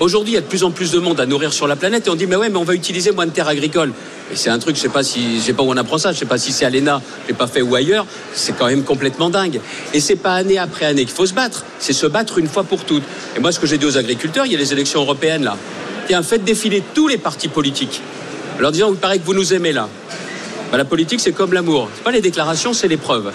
Aujourd'hui, 0.00 0.32
il 0.32 0.34
y 0.36 0.38
a 0.38 0.40
de 0.40 0.46
plus 0.46 0.64
en 0.64 0.70
plus 0.70 0.92
de 0.92 0.98
monde 0.98 1.20
à 1.20 1.26
nourrir 1.26 1.52
sur 1.52 1.66
la 1.66 1.76
planète 1.76 2.06
et 2.06 2.10
on 2.10 2.14
dit 2.14 2.26
mais 2.26 2.36
ouais, 2.36 2.48
mais 2.48 2.56
on 2.56 2.64
va 2.64 2.74
utiliser 2.74 3.12
moins 3.12 3.26
de 3.26 3.32
terres 3.32 3.48
agricoles. 3.48 3.92
Et 4.32 4.36
c'est 4.36 4.48
un 4.48 4.58
truc, 4.58 4.76
je 4.76 4.80
sais 4.80 4.88
pas 4.88 5.02
si, 5.02 5.38
je 5.38 5.42
sais 5.42 5.52
pas 5.52 5.62
où 5.62 5.70
on 5.70 5.76
apprend 5.76 5.98
ça, 5.98 6.12
je 6.12 6.18
sais 6.18 6.24
pas 6.24 6.38
si 6.38 6.52
c'est 6.52 6.64
à 6.64 6.70
l'ENA, 6.70 7.02
j'ai 7.28 7.34
pas 7.34 7.46
fait 7.46 7.60
ou 7.60 7.74
ailleurs. 7.74 8.06
C'est 8.32 8.56
quand 8.56 8.66
même 8.66 8.82
complètement 8.82 9.28
dingue. 9.28 9.60
Et 9.92 10.00
c'est 10.00 10.16
pas 10.16 10.32
année 10.32 10.56
après 10.56 10.86
année 10.86 11.04
qu'il 11.04 11.14
faut 11.14 11.26
se 11.26 11.34
battre. 11.34 11.66
C'est 11.78 11.92
se 11.92 12.06
battre 12.06 12.38
une 12.38 12.46
fois 12.46 12.64
pour 12.64 12.84
toutes. 12.84 13.02
Et 13.36 13.40
moi, 13.40 13.52
ce 13.52 13.60
que 13.60 13.66
j'ai 13.66 13.76
dit 13.76 13.84
aux 13.84 13.98
agriculteurs, 13.98 14.46
il 14.46 14.52
y 14.52 14.54
a 14.54 14.58
les 14.58 14.72
élections 14.72 15.02
européennes 15.02 15.44
là. 15.44 15.58
Tiens, 16.06 16.22
faites 16.22 16.44
défiler 16.44 16.82
tous 16.94 17.06
les 17.06 17.18
partis 17.18 17.48
politiques. 17.48 18.00
Alors 18.58 18.72
disant, 18.72 18.90
il 18.90 18.96
paraît 18.96 19.18
que 19.18 19.26
vous 19.26 19.34
nous 19.34 19.52
aimez 19.52 19.72
là. 19.72 19.90
Bah, 20.72 20.78
la 20.78 20.86
politique, 20.86 21.20
c'est 21.20 21.32
comme 21.32 21.52
l'amour. 21.52 21.90
C'est 21.94 22.04
pas 22.04 22.10
les 22.10 22.22
déclarations, 22.22 22.72
c'est 22.72 22.88
les 22.88 22.96
preuves. 22.96 23.32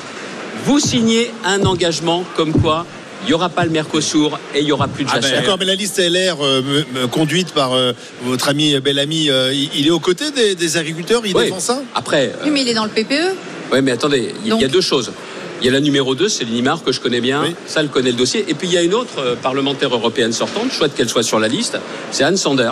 Vous 0.65 0.80
signez 0.80 1.30
un 1.43 1.63
engagement 1.63 2.23
comme 2.36 2.54
quoi 2.54 2.88
il 3.23 3.28
n'y 3.28 3.34
aura 3.34 3.49
pas 3.49 3.63
le 3.65 3.71
Mercosur 3.71 4.39
et 4.54 4.60
il 4.60 4.65
n'y 4.65 4.71
aura 4.71 4.88
plus 4.88 5.04
de 5.04 5.10
Ah 5.12 5.15
ben, 5.15 5.21
jachère. 5.23 5.41
D'accord, 5.41 5.58
mais 5.60 5.65
la 5.65 5.75
liste 5.75 5.97
LR 5.99 6.38
euh, 6.43 6.84
conduite 7.12 7.51
par 7.54 7.73
euh, 7.73 7.93
votre 8.23 8.49
ami 8.49 8.80
bel 8.80 8.99
ami, 8.99 9.30
euh, 9.30 9.51
il 9.54 9.88
est 9.88 9.91
aux 9.91 9.99
côtés 9.99 10.32
des, 10.32 10.54
des 10.56 10.78
agriculteurs, 10.78 11.21
il 11.25 11.36
Oui. 11.36 11.45
défend 11.45 11.60
ça? 11.60 11.82
Après, 11.95 12.34
Oui, 12.43 12.51
mais 12.51 12.62
il 12.62 12.67
est 12.69 12.73
dans 12.73 12.84
le. 12.86 12.91
PPE. 12.91 13.36
Oui, 13.71 13.82
mais 13.82 13.91
attendez, 13.91 14.32
il 14.41 14.47
y- 14.47 14.49
Donc- 14.51 14.60
il 14.60 14.63
y 14.63 14.65
a 14.65 14.69
deux 14.69 14.82
choses. 14.82 15.12
Il 15.62 15.65
y 15.65 15.69
a 15.69 15.71
la 15.71 15.80
numéro 15.80 16.13
2, 16.15 16.28
c'est 16.30 16.43
Linimar, 16.43 16.84
que 16.84 16.91
je 16.91 16.99
connais 16.99 17.21
bien. 17.21 17.41
Oui. 17.41 17.56
Ça, 17.65 17.80
elle 17.80 17.88
connaît 17.89 18.12
le 18.12 18.17
dossier. 18.17 18.45
Et 18.47 18.54
puis, 18.54 18.67
il 18.67 18.73
y 18.73 18.78
a 18.78 18.84
une 18.84 18.93
autre 18.93 19.19
euh, 19.19 19.36
parlementaire 19.36 19.93
européenne 19.95 20.34
sortante, 20.34 20.71
chouette 20.71 20.93
qu'elle 20.95 21.10
soit 21.10 21.23
sur 21.23 21.39
la 21.39 21.47
liste. 21.47 21.78
C'est 22.12 22.23
Anne 22.25 22.38
Sander. 22.38 22.71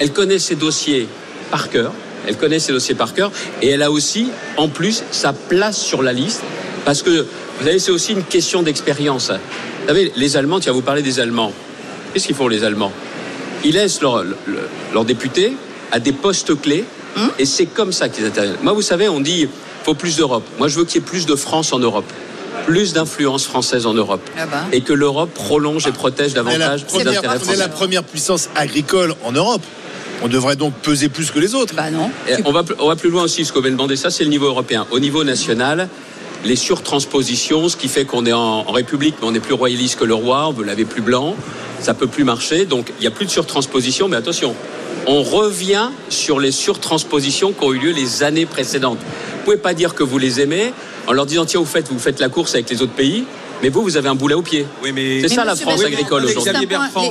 Elle 0.00 0.12
connaît 0.12 0.38
ses 0.38 0.56
dossiers 0.56 1.06
par 1.50 1.68
cœur. 1.68 1.92
Elle 2.26 2.36
connaît 2.36 2.58
ses 2.58 2.72
dossiers 2.72 2.94
par 2.94 3.12
cœur. 3.14 3.30
Et 3.60 3.68
elle 3.68 3.82
a 3.82 3.90
aussi, 3.90 4.28
en 4.56 4.68
plus, 4.68 5.04
sa 5.10 5.32
place 5.34 5.78
sur 5.78 6.02
la 6.02 6.12
liste. 6.14 6.40
Parce 6.86 7.02
que, 7.02 7.26
vous 7.60 7.66
savez, 7.66 7.78
c'est 7.78 7.92
aussi 7.92 8.12
une 8.12 8.24
question 8.24 8.62
d'expérience. 8.62 9.30
Vous 9.82 9.88
savez, 9.88 10.12
les 10.16 10.36
Allemands, 10.36 10.60
tiens, 10.60 10.72
vous 10.72 10.82
parlez 10.82 11.02
des 11.02 11.20
Allemands. 11.20 11.52
Qu'est-ce 12.12 12.26
qu'ils 12.26 12.36
font, 12.36 12.48
les 12.48 12.64
Allemands? 12.64 12.92
Ils 13.64 13.74
laissent 13.74 14.00
leurs 14.00 15.04
députés 15.04 15.56
à 15.90 15.98
des 16.00 16.12
postes 16.12 16.60
clés. 16.60 16.84
Et 17.38 17.44
c'est 17.44 17.66
comme 17.66 17.92
ça 17.92 18.08
qu'ils 18.08 18.24
interviennent. 18.26 18.56
Moi, 18.62 18.72
vous 18.72 18.82
savez, 18.82 19.08
on 19.08 19.20
dit 19.20 19.48
faut 19.84 19.94
plus 19.94 20.16
d'Europe. 20.16 20.44
Moi, 20.58 20.68
je 20.68 20.78
veux 20.78 20.84
qu'il 20.84 21.00
y 21.00 21.04
ait 21.04 21.06
plus 21.06 21.26
de 21.26 21.34
France 21.34 21.72
en 21.72 21.78
Europe. 21.78 22.10
Plus 22.66 22.92
d'influence 22.92 23.44
française 23.44 23.86
en 23.86 23.94
Europe. 23.94 24.20
Ah 24.38 24.46
bah. 24.46 24.64
Et 24.72 24.82
que 24.82 24.92
l'Europe 24.92 25.30
prolonge 25.34 25.86
et 25.88 25.92
protège 25.92 26.32
davantage 26.32 26.84
les 26.94 27.00
intérêts 27.08 27.38
on 27.48 27.52
est 27.52 27.56
la 27.56 27.68
première 27.68 28.04
puissance 28.04 28.48
agricole 28.54 29.14
en 29.24 29.32
Europe. 29.32 29.62
On 30.22 30.28
devrait 30.28 30.54
donc 30.54 30.72
peser 30.74 31.08
plus 31.08 31.32
que 31.32 31.40
les 31.40 31.56
autres. 31.56 31.74
Bah 31.74 31.90
non. 31.90 32.08
On, 32.44 32.52
va, 32.52 32.62
plus- 32.62 32.76
on 32.78 32.86
va 32.86 32.94
plus 32.94 33.10
loin 33.10 33.24
aussi, 33.24 33.44
ce 33.44 33.52
qu'on 33.52 33.60
de 33.62 33.70
demander, 33.70 33.96
ça 33.96 34.10
c'est 34.10 34.22
le 34.22 34.30
niveau 34.30 34.46
européen. 34.46 34.86
Au 34.92 35.00
niveau 35.00 35.24
national, 35.24 35.88
les 36.44 36.56
surtranspositions, 36.56 37.68
ce 37.68 37.76
qui 37.76 37.88
fait 37.88 38.04
qu'on 38.04 38.26
est 38.26 38.32
en, 38.32 38.62
République, 38.72 39.16
mais 39.20 39.28
on 39.28 39.32
n'est 39.32 39.40
plus 39.40 39.54
royaliste 39.54 39.98
que 39.98 40.04
le 40.04 40.14
roi, 40.14 40.48
on 40.48 40.52
veut 40.52 40.64
laver 40.64 40.84
plus 40.84 41.02
blanc, 41.02 41.36
ça 41.80 41.94
peut 41.94 42.06
plus 42.06 42.24
marcher, 42.24 42.64
donc 42.64 42.92
il 42.98 43.02
n'y 43.02 43.06
a 43.06 43.10
plus 43.10 43.26
de 43.26 43.30
surtransposition, 43.30 44.08
mais 44.08 44.16
attention, 44.16 44.54
on 45.06 45.22
revient 45.22 45.90
sur 46.08 46.40
les 46.40 46.52
surtranspositions 46.52 47.52
qui 47.52 47.64
ont 47.64 47.72
eu 47.72 47.78
lieu 47.78 47.92
les 47.92 48.22
années 48.22 48.46
précédentes. 48.46 48.98
Vous 48.98 49.44
pouvez 49.44 49.56
pas 49.56 49.74
dire 49.74 49.94
que 49.94 50.02
vous 50.02 50.18
les 50.18 50.40
aimez 50.40 50.72
en 51.06 51.12
leur 51.12 51.26
disant 51.26 51.44
tiens 51.44 51.60
vous 51.60 51.66
faites 51.66 51.88
vous 51.88 51.98
faites 51.98 52.20
la 52.20 52.28
course 52.28 52.54
avec 52.54 52.70
les 52.70 52.82
autres 52.82 52.92
pays, 52.92 53.24
mais 53.62 53.68
vous 53.68 53.82
vous 53.82 53.96
avez 53.96 54.08
un 54.08 54.14
boulet 54.14 54.34
au 54.34 54.42
pied. 54.42 54.66
Oui, 54.82 54.92
mais 54.92 55.20
C'est 55.22 55.28
ça 55.28 55.42
Mais 55.42 55.48
la 55.48 55.56
France 55.56 55.78
Bertrand, 55.80 55.86
agricole 55.86 56.24
aujourd'hui. 56.24 56.68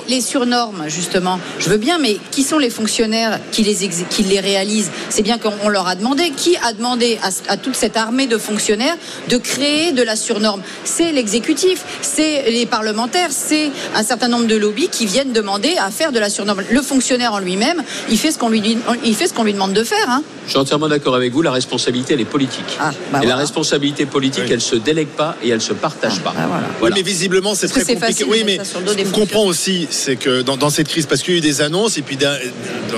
Les, 0.07 0.15
les 0.15 0.21
surnormes, 0.21 0.83
justement. 0.87 1.39
Je 1.59 1.69
veux 1.69 1.77
bien, 1.77 1.97
mais 1.97 2.17
qui 2.31 2.43
sont 2.43 2.57
les 2.57 2.69
fonctionnaires 2.69 3.39
qui 3.51 3.63
les, 3.63 3.75
qui 4.09 4.23
les 4.23 4.39
réalisent? 4.39 4.91
C'est 5.09 5.21
bien 5.23 5.37
qu'on 5.37 5.53
on 5.63 5.69
leur 5.69 5.87
a 5.87 5.95
demandé. 5.95 6.31
Qui 6.35 6.57
a 6.57 6.73
demandé 6.73 7.17
à, 7.23 7.29
à 7.53 7.57
toute 7.57 7.75
cette 7.75 7.97
armée 7.97 8.27
de 8.27 8.37
fonctionnaires 8.37 8.95
de 9.29 9.37
créer 9.37 9.91
de 9.91 10.03
la 10.03 10.15
surnorme? 10.15 10.61
C'est 10.83 11.11
l'exécutif, 11.11 11.83
c'est 12.01 12.49
les 12.51 12.65
parlementaires, 12.65 13.29
c'est 13.31 13.71
un 13.95 14.03
certain 14.03 14.27
nombre 14.27 14.47
de 14.47 14.55
lobbies 14.55 14.89
qui 14.89 15.05
viennent 15.05 15.31
demander 15.33 15.75
à 15.79 15.91
faire 15.91 16.11
de 16.11 16.19
la 16.19 16.29
surnorme. 16.29 16.61
Le 16.69 16.81
fonctionnaire 16.81 17.33
en 17.33 17.39
lui-même, 17.39 17.81
il 18.09 18.17
fait 18.17 18.31
ce 18.31 18.37
qu'on 18.37 18.49
lui, 18.49 18.61
dit- 18.61 18.77
il 19.05 19.15
fait 19.15 19.27
ce 19.27 19.33
qu'on 19.33 19.43
lui 19.43 19.53
demande 19.53 19.73
de 19.73 19.83
faire. 19.83 20.09
hein. 20.09 20.23
Je 20.45 20.51
suis 20.51 20.59
entièrement 20.59 20.87
d'accord 20.89 21.15
avec 21.15 21.31
vous, 21.33 21.41
la 21.41 21.51
responsabilité 21.51 22.13
elle 22.13 22.21
est 22.21 22.25
politique. 22.25 22.77
Ah, 22.79 22.91
bah 23.11 23.19
et 23.23 23.25
la 23.27 23.35
responsabilité 23.35 24.05
politique, 24.05 24.43
Oui. 24.47 24.51
elle 24.53 24.61
se 24.61 24.75
délègue 24.75 25.07
pas 25.07 25.35
et 25.43 25.49
elle 25.49 25.61
se 25.61 25.73
partage 25.73 26.19
pas. 26.19 26.33
Bah 26.41 26.47
voilà. 26.49 26.67
Voilà. 26.79 26.95
Oui, 26.95 27.01
mais 27.03 27.09
visiblement, 27.09 27.55
c'est 27.55 27.67
très 27.67 27.81
compliqué. 27.81 27.99
facile 27.99 28.25
Oui, 28.29 28.43
mais 28.45 28.59
ce 28.63 29.03
qu'on 29.11 29.19
comprend 29.19 29.43
aussi, 29.45 29.87
c'est 29.89 30.15
que 30.15 30.41
dans, 30.41 30.57
dans 30.57 30.69
cette 30.69 30.87
crise, 30.87 31.05
parce 31.05 31.21
qu'il 31.21 31.33
y 31.33 31.37
a 31.37 31.39
eu 31.39 31.41
des 31.41 31.61
annonces, 31.61 31.97
et 31.97 32.01
puis 32.01 32.17
dans, 32.17 32.37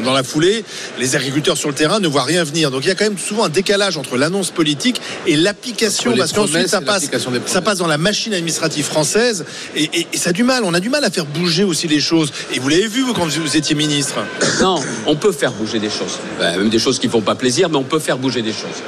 dans 0.03 0.13
la 0.13 0.23
foulée, 0.23 0.63
les 0.99 1.15
agriculteurs 1.15 1.57
sur 1.57 1.69
le 1.69 1.75
terrain 1.75 1.99
ne 1.99 2.07
voient 2.07 2.23
rien 2.23 2.43
venir. 2.43 2.71
Donc 2.71 2.83
il 2.83 2.87
y 2.87 2.91
a 2.91 2.95
quand 2.95 3.05
même 3.05 3.17
souvent 3.17 3.45
un 3.45 3.49
décalage 3.49 3.97
entre 3.97 4.17
l'annonce 4.17 4.51
politique 4.51 5.01
et 5.27 5.35
l'application, 5.35 6.15
parce 6.17 6.31
qu'ensuite 6.33 6.67
ça 6.67 6.81
passe, 6.81 7.09
ça 7.45 7.61
passe 7.61 7.77
dans 7.77 7.87
la 7.87 7.97
machine 7.97 8.33
administrative 8.33 8.85
française, 8.85 9.45
et, 9.75 9.83
et- 9.93 10.07
et 10.13 10.17
ça 10.17 10.29
a 10.29 10.33
du 10.33 10.43
mal. 10.43 10.63
On 10.63 10.73
a 10.73 10.79
du 10.79 10.89
mal 10.89 11.03
à 11.03 11.09
faire 11.09 11.25
bouger 11.25 11.63
aussi 11.63 11.87
les 11.87 11.99
choses. 11.99 12.31
Et 12.53 12.59
vous 12.59 12.69
l'avez 12.69 12.87
vu, 12.87 13.01
vous, 13.01 13.13
quand 13.13 13.27
vous 13.27 13.57
étiez 13.57 13.75
ministre. 13.75 14.15
Non, 14.61 14.79
on 15.07 15.15
peut 15.15 15.31
faire 15.31 15.51
bouger 15.51 15.79
des 15.79 15.89
choses. 15.89 16.19
Ben, 16.39 16.57
même 16.57 16.69
des 16.69 16.79
choses 16.79 16.99
qui 16.99 17.09
font 17.09 17.21
pas 17.21 17.35
plaisir, 17.35 17.69
mais 17.69 17.75
on 17.77 17.83
peut 17.83 17.99
faire 17.99 18.17
bouger 18.17 18.41
des 18.41 18.51
choses. 18.53 18.79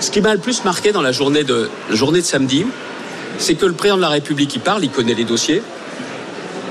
Ce 0.00 0.10
qui 0.10 0.20
m'a 0.20 0.32
le 0.34 0.40
plus 0.40 0.64
marqué 0.64 0.90
dans 0.92 1.02
la 1.02 1.12
journée 1.12 1.44
de, 1.44 1.68
la 1.90 1.94
journée 1.96 2.20
de 2.20 2.26
samedi, 2.26 2.66
c'est 3.38 3.54
que 3.54 3.66
le 3.66 3.72
président 3.72 3.96
de 3.96 4.02
la 4.02 4.08
République, 4.08 4.54
il 4.54 4.60
parle, 4.60 4.84
il 4.84 4.90
connaît 4.90 5.14
les 5.14 5.24
dossiers, 5.24 5.62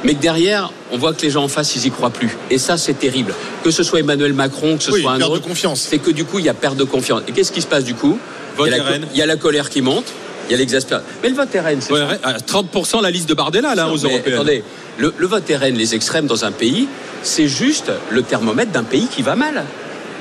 mais 0.04 0.16
que 0.16 0.22
derrière, 0.22 0.72
on 0.92 0.98
voit 0.98 1.14
que 1.14 1.22
les 1.22 1.30
gens 1.30 1.44
en 1.44 1.48
face, 1.48 1.76
ils 1.76 1.86
y 1.86 1.92
croient 1.92 2.10
plus. 2.10 2.36
Et 2.50 2.58
ça, 2.58 2.78
c'est 2.78 2.94
terrible. 3.00 3.34
Que 3.64 3.72
ce 3.72 3.84
soit 3.84 4.00
Emmanuel 4.00 4.34
Macron, 4.34 4.78
que 4.78 4.84
ce 4.84 4.92
Oui, 4.92 5.02
soit 5.02 5.14
un 5.14 5.18
perte 5.18 5.30
de 5.32 5.36
autre, 5.36 5.48
confiance. 5.48 5.80
c'est 5.90 6.00
que 6.00 6.12
du 6.12 6.26
coup, 6.26 6.40
il 6.40 6.46
y 6.46 6.50
a 6.50 6.54
perte 6.54 6.76
de 6.78 6.84
confiance. 6.84 7.22
Et 7.28 7.32
qu'est-ce 7.32 7.52
qui 7.52 7.62
se 7.62 7.68
passe 7.68 7.84
du 7.86 7.96
coup? 7.96 8.18
Vote 8.58 8.68
il 8.68 8.72
y, 8.72 8.80
a 8.80 8.84
la, 8.84 8.92
RN. 8.98 9.06
il 9.14 9.18
y 9.18 9.22
a 9.22 9.26
la 9.26 9.38
colère 9.38 9.70
qui 9.70 9.82
monte, 9.82 10.06
il 10.48 10.52
y 10.52 10.56
a 10.56 10.58
l'exaspération. 10.58 11.08
Mais 11.24 11.30
le 11.30 11.36
vote 11.36 11.48
RN, 11.56 11.80
c'est 11.82 11.94
Ouais, 11.94 12.00
ça. 12.22 12.30
à 12.30 12.38
30% 12.38 13.02
la 13.02 13.10
liste 13.12 13.28
de 13.30 13.34
Bardella 13.34 13.76
là 13.76 13.88
aux 13.90 13.98
Mais 13.98 14.04
européennes. 14.10 14.34
Attendez, 14.36 14.64
le, 14.98 15.14
le 15.18 15.28
vote 15.28 15.44
RN, 15.50 15.74
les 15.76 15.96
extrêmes 15.96 16.28
dans 16.28 16.44
un 16.46 16.52
pays, 16.52 16.88
c'est 17.24 17.48
juste 17.48 17.92
le 18.12 18.22
thermomètre 18.24 18.72
d'un 18.72 18.84
pays 18.84 19.08
qui 19.08 19.22
va 19.22 19.36
mal. 19.36 19.64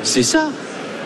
C'est 0.05 0.23
ça. 0.23 0.49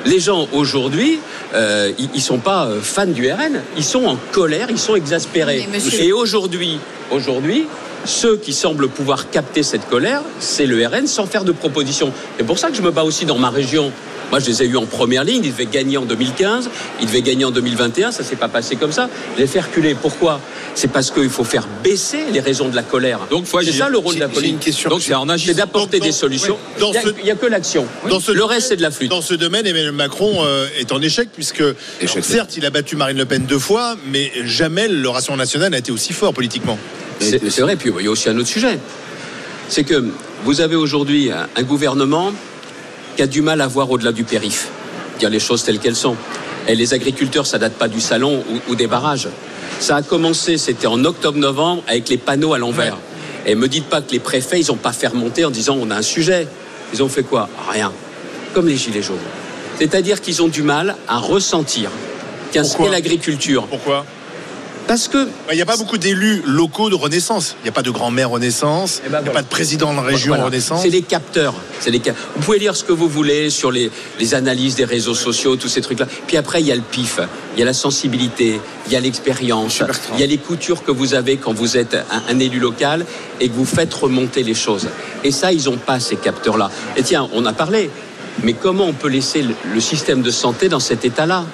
Les 0.06 0.20
gens 0.20 0.48
aujourd'hui, 0.52 1.18
euh, 1.54 1.92
ils, 1.98 2.08
ils 2.14 2.20
sont 2.22 2.38
pas 2.38 2.66
euh, 2.66 2.80
fans 2.80 3.06
du 3.06 3.30
RN, 3.30 3.60
ils 3.76 3.84
sont 3.84 4.04
en 4.04 4.16
colère, 4.32 4.68
ils 4.70 4.78
sont 4.78 4.94
exaspérés. 4.96 5.66
Monsieur- 5.72 6.00
Et 6.02 6.12
aujourd'hui, 6.12 6.78
aujourd'hui, 7.10 7.66
ceux 8.04 8.36
qui 8.36 8.52
semblent 8.52 8.88
pouvoir 8.88 9.30
capter 9.30 9.62
cette 9.64 9.88
colère, 9.88 10.22
c'est 10.38 10.66
le 10.66 10.86
RN 10.86 11.06
sans 11.06 11.26
faire 11.26 11.44
de 11.44 11.52
propositions. 11.52 12.12
C'est 12.38 12.44
pour 12.46 12.58
ça 12.58 12.70
que 12.70 12.76
je 12.76 12.82
me 12.82 12.90
bats 12.92 13.04
aussi 13.04 13.24
dans 13.26 13.38
ma 13.38 13.50
région. 13.50 13.90
Moi, 14.30 14.40
je 14.40 14.46
les 14.46 14.62
ai 14.62 14.66
eus 14.66 14.76
en 14.76 14.86
première 14.86 15.24
ligne. 15.24 15.42
Ils 15.44 15.52
devaient 15.52 15.66
gagner 15.66 15.96
en 15.98 16.04
2015, 16.04 16.68
ils 17.00 17.06
devaient 17.06 17.22
gagner 17.22 17.44
en 17.44 17.50
2021. 17.50 18.10
Ça 18.10 18.24
s'est 18.24 18.36
pas 18.36 18.48
passé 18.48 18.76
comme 18.76 18.92
ça. 18.92 19.08
Je 19.36 19.40
les 19.42 19.46
fait 19.46 19.60
reculer. 19.60 19.94
Pourquoi? 19.94 20.40
C'est 20.74 20.88
parce 20.90 21.10
qu'il 21.10 21.30
faut 21.30 21.44
faire 21.44 21.66
baisser 21.84 22.24
les 22.32 22.40
raisons 22.40 22.68
de 22.68 22.76
la 22.76 22.82
colère. 22.82 23.20
Donc, 23.30 23.46
c'est 23.46 23.72
ça 23.72 23.88
le 23.88 23.98
rôle 23.98 24.14
de 24.16 24.20
la 24.20 24.28
politique. 24.28 24.52
une 24.54 24.58
question. 24.58 24.90
Donc 24.90 25.02
c'est 25.02 25.14
en 25.14 25.26
C'est 25.26 25.32
agissant. 25.32 25.56
d'apporter 25.56 26.00
des 26.00 26.12
solutions. 26.12 26.58
il 26.76 26.82
ce- 26.82 27.22
n'y 27.24 27.30
a, 27.30 27.34
que 27.34 27.46
l'action. 27.46 27.86
Dans 28.08 28.20
ce 28.20 28.32
le 28.32 28.38
domaine- 28.38 28.54
reste, 28.56 28.68
c'est 28.68 28.76
de 28.76 28.82
la 28.82 28.90
flûte. 28.90 29.10
Dans 29.10 29.22
ce 29.22 29.34
domaine, 29.34 29.66
Emmanuel 29.66 29.92
Macron 29.92 30.44
euh, 30.44 30.66
est 30.78 30.92
en 30.92 31.00
échec, 31.00 31.28
puisque 31.32 31.62
Échec. 32.00 32.24
certes, 32.24 32.56
il 32.56 32.66
a 32.66 32.70
battu 32.70 32.96
Marine 32.96 33.16
Le 33.18 33.24
Pen 33.26 33.44
deux 33.46 33.58
fois, 33.58 33.96
mais 34.10 34.32
jamais 34.44 34.88
le 34.88 35.08
Rassemblement 35.08 35.42
national 35.44 35.70
n'a 35.70 35.78
été 35.78 35.92
aussi 35.92 36.12
fort 36.12 36.34
politiquement. 36.34 36.78
C'est 37.20 37.48
c'est 37.50 37.62
vrai, 37.62 37.76
puis 37.76 37.90
il 37.98 38.04
y 38.04 38.08
a 38.08 38.10
aussi 38.10 38.28
un 38.28 38.36
autre 38.38 38.48
sujet. 38.48 38.78
C'est 39.68 39.84
que 39.84 40.04
vous 40.44 40.60
avez 40.60 40.76
aujourd'hui 40.76 41.30
un, 41.30 41.48
un 41.56 41.62
gouvernement 41.62 42.32
qui 43.16 43.22
a 43.22 43.26
du 43.26 43.42
mal 43.42 43.60
à 43.60 43.66
voir 43.66 43.90
au-delà 43.90 44.12
du 44.12 44.24
périph', 44.24 44.68
dire 45.18 45.30
les 45.30 45.40
choses 45.40 45.64
telles 45.64 45.78
qu'elles 45.78 45.96
sont. 45.96 46.16
Et 46.68 46.74
les 46.74 46.94
agriculteurs, 46.94 47.46
ça 47.46 47.58
date 47.58 47.74
pas 47.74 47.88
du 47.88 48.00
salon 48.00 48.44
ou, 48.50 48.72
ou 48.72 48.74
des 48.74 48.86
barrages. 48.86 49.28
Ça 49.80 49.96
a 49.96 50.02
commencé, 50.02 50.58
c'était 50.58 50.86
en 50.86 51.04
octobre-novembre, 51.04 51.82
avec 51.86 52.08
les 52.08 52.18
panneaux 52.18 52.54
à 52.54 52.58
l'envers. 52.58 52.96
Et 53.46 53.54
me 53.54 53.68
dites 53.68 53.86
pas 53.86 54.00
que 54.00 54.12
les 54.12 54.18
préfets, 54.18 54.60
ils 54.60 54.68
n'ont 54.68 54.76
pas 54.76 54.92
fait 54.92 55.06
remonter 55.06 55.44
en 55.44 55.50
disant 55.50 55.76
on 55.80 55.90
a 55.90 55.96
un 55.96 56.02
sujet. 56.02 56.48
Ils 56.92 57.02
ont 57.02 57.08
fait 57.08 57.22
quoi? 57.22 57.48
Rien. 57.70 57.92
Comme 58.54 58.66
les 58.68 58.76
gilets 58.76 59.02
jaunes. 59.02 59.16
C'est-à-dire 59.78 60.20
qu'ils 60.20 60.42
ont 60.42 60.48
du 60.48 60.62
mal 60.62 60.96
à 61.06 61.18
ressentir 61.18 61.90
qu'est-ce 62.50 62.70
Pourquoi? 62.70 62.86
qu'est 62.86 62.92
l'agriculture. 62.92 63.66
Pourquoi? 63.68 64.04
Parce 64.86 65.08
que 65.08 65.26
Il 65.50 65.56
n'y 65.56 65.62
a 65.62 65.66
pas 65.66 65.76
beaucoup 65.76 65.98
d'élus 65.98 66.42
locaux 66.46 66.90
de 66.90 66.94
Renaissance. 66.94 67.56
Il 67.60 67.64
n'y 67.64 67.68
a 67.70 67.72
pas 67.72 67.82
de 67.82 67.90
grand-mère 67.90 68.30
Renaissance. 68.30 69.02
Eh 69.04 69.08
ben 69.08 69.18
il 69.18 69.22
n'y 69.24 69.28
a 69.28 69.32
voilà. 69.32 69.32
pas 69.32 69.42
de 69.42 69.48
président 69.48 69.90
de 69.90 69.96
la 69.96 70.02
région 70.02 70.28
Voilà. 70.28 70.44
Renaissance. 70.44 70.82
C'est 70.82 70.90
des 70.90 71.02
capteurs. 71.02 71.54
C'est 71.80 71.90
des 71.90 71.98
cap- 71.98 72.14
Vous 72.36 72.42
pouvez 72.42 72.58
lire 72.60 72.76
ce 72.76 72.84
que 72.84 72.92
vous 72.92 73.08
voulez 73.08 73.50
sur 73.50 73.72
les, 73.72 73.90
les 74.20 74.34
analyses 74.34 74.76
des 74.76 74.84
réseaux 74.84 75.14
sociaux, 75.16 75.56
tous 75.56 75.68
ces 75.68 75.80
trucs-là. 75.80 76.06
Puis 76.28 76.36
après, 76.36 76.60
il 76.60 76.66
y 76.68 76.72
a 76.72 76.76
le 76.76 76.82
pif, 76.82 77.18
il 77.56 77.58
y 77.58 77.62
a 77.62 77.66
la 77.66 77.72
sensibilité, 77.72 78.60
il 78.86 78.92
y 78.92 78.96
a 78.96 79.00
l'expérience, 79.00 79.82
il 80.14 80.20
y 80.20 80.22
a 80.22 80.26
les 80.26 80.38
coutures 80.38 80.84
que 80.84 80.92
vous 80.92 81.14
avez 81.14 81.36
quand 81.36 81.52
vous 81.52 81.76
êtes 81.76 81.94
un, 81.94 82.22
un 82.28 82.38
élu 82.38 82.60
local 82.60 83.04
et 83.40 83.48
que 83.48 83.54
vous 83.54 83.64
faites 83.66 83.92
remonter 83.92 84.44
les 84.44 84.54
choses. 84.54 84.86
Et 85.24 85.32
ça, 85.32 85.52
ils 85.52 85.64
n'ont 85.64 85.78
pas 85.78 85.98
ces 85.98 86.16
capteurs-là. 86.16 86.70
Et 86.96 87.02
tiens, 87.02 87.28
on 87.32 87.44
a 87.44 87.52
parlé. 87.52 87.90
Mais 88.44 88.52
comment 88.52 88.84
on 88.84 88.92
peut 88.92 89.08
laisser 89.08 89.42
le, 89.42 89.54
le 89.74 89.80
système 89.80 90.22
de 90.22 90.30
santé 90.30 90.68
dans 90.68 90.78
cet 90.80 91.04
état-là? 91.04 91.44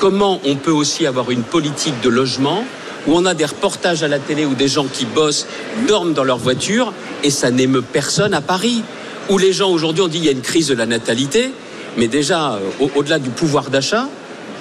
Comment 0.00 0.40
on 0.46 0.56
peut 0.56 0.70
aussi 0.72 1.06
avoir 1.06 1.30
une 1.30 1.42
politique 1.42 2.00
de 2.02 2.08
logement 2.08 2.64
où 3.06 3.14
on 3.16 3.26
a 3.26 3.34
des 3.34 3.44
reportages 3.44 4.02
à 4.02 4.08
la 4.08 4.18
télé 4.18 4.44
où 4.46 4.54
des 4.54 4.66
gens 4.66 4.86
qui 4.90 5.04
bossent 5.04 5.46
dorment 5.86 6.14
dans 6.14 6.24
leur 6.24 6.38
voiture 6.38 6.92
et 7.22 7.30
ça 7.30 7.50
n'émeut 7.50 7.82
personne 7.82 8.32
à 8.34 8.40
Paris 8.40 8.82
Où 9.28 9.36
les 9.38 9.52
gens 9.52 9.70
aujourd'hui 9.70 10.02
ont 10.02 10.08
dit 10.08 10.18
il 10.18 10.24
y 10.24 10.28
a 10.28 10.32
une 10.32 10.40
crise 10.40 10.68
de 10.68 10.74
la 10.74 10.86
natalité, 10.86 11.52
mais 11.98 12.08
déjà 12.08 12.54
euh, 12.54 12.58
au- 12.80 12.90
au-delà 12.96 13.18
du 13.18 13.28
pouvoir 13.30 13.68
d'achat, 13.70 14.08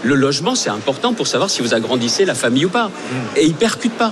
le 0.04 0.16
logement 0.16 0.56
c'est 0.56 0.70
important 0.70 1.14
pour 1.14 1.26
savoir 1.28 1.50
si 1.50 1.62
vous 1.62 1.74
agrandissez 1.74 2.26
la 2.26 2.36
famille 2.36 2.66
ou 2.66 2.70
pas. 2.70 2.92
Et 3.38 3.46
ils 3.46 3.54
percutent 3.56 3.98
pas. 3.98 4.12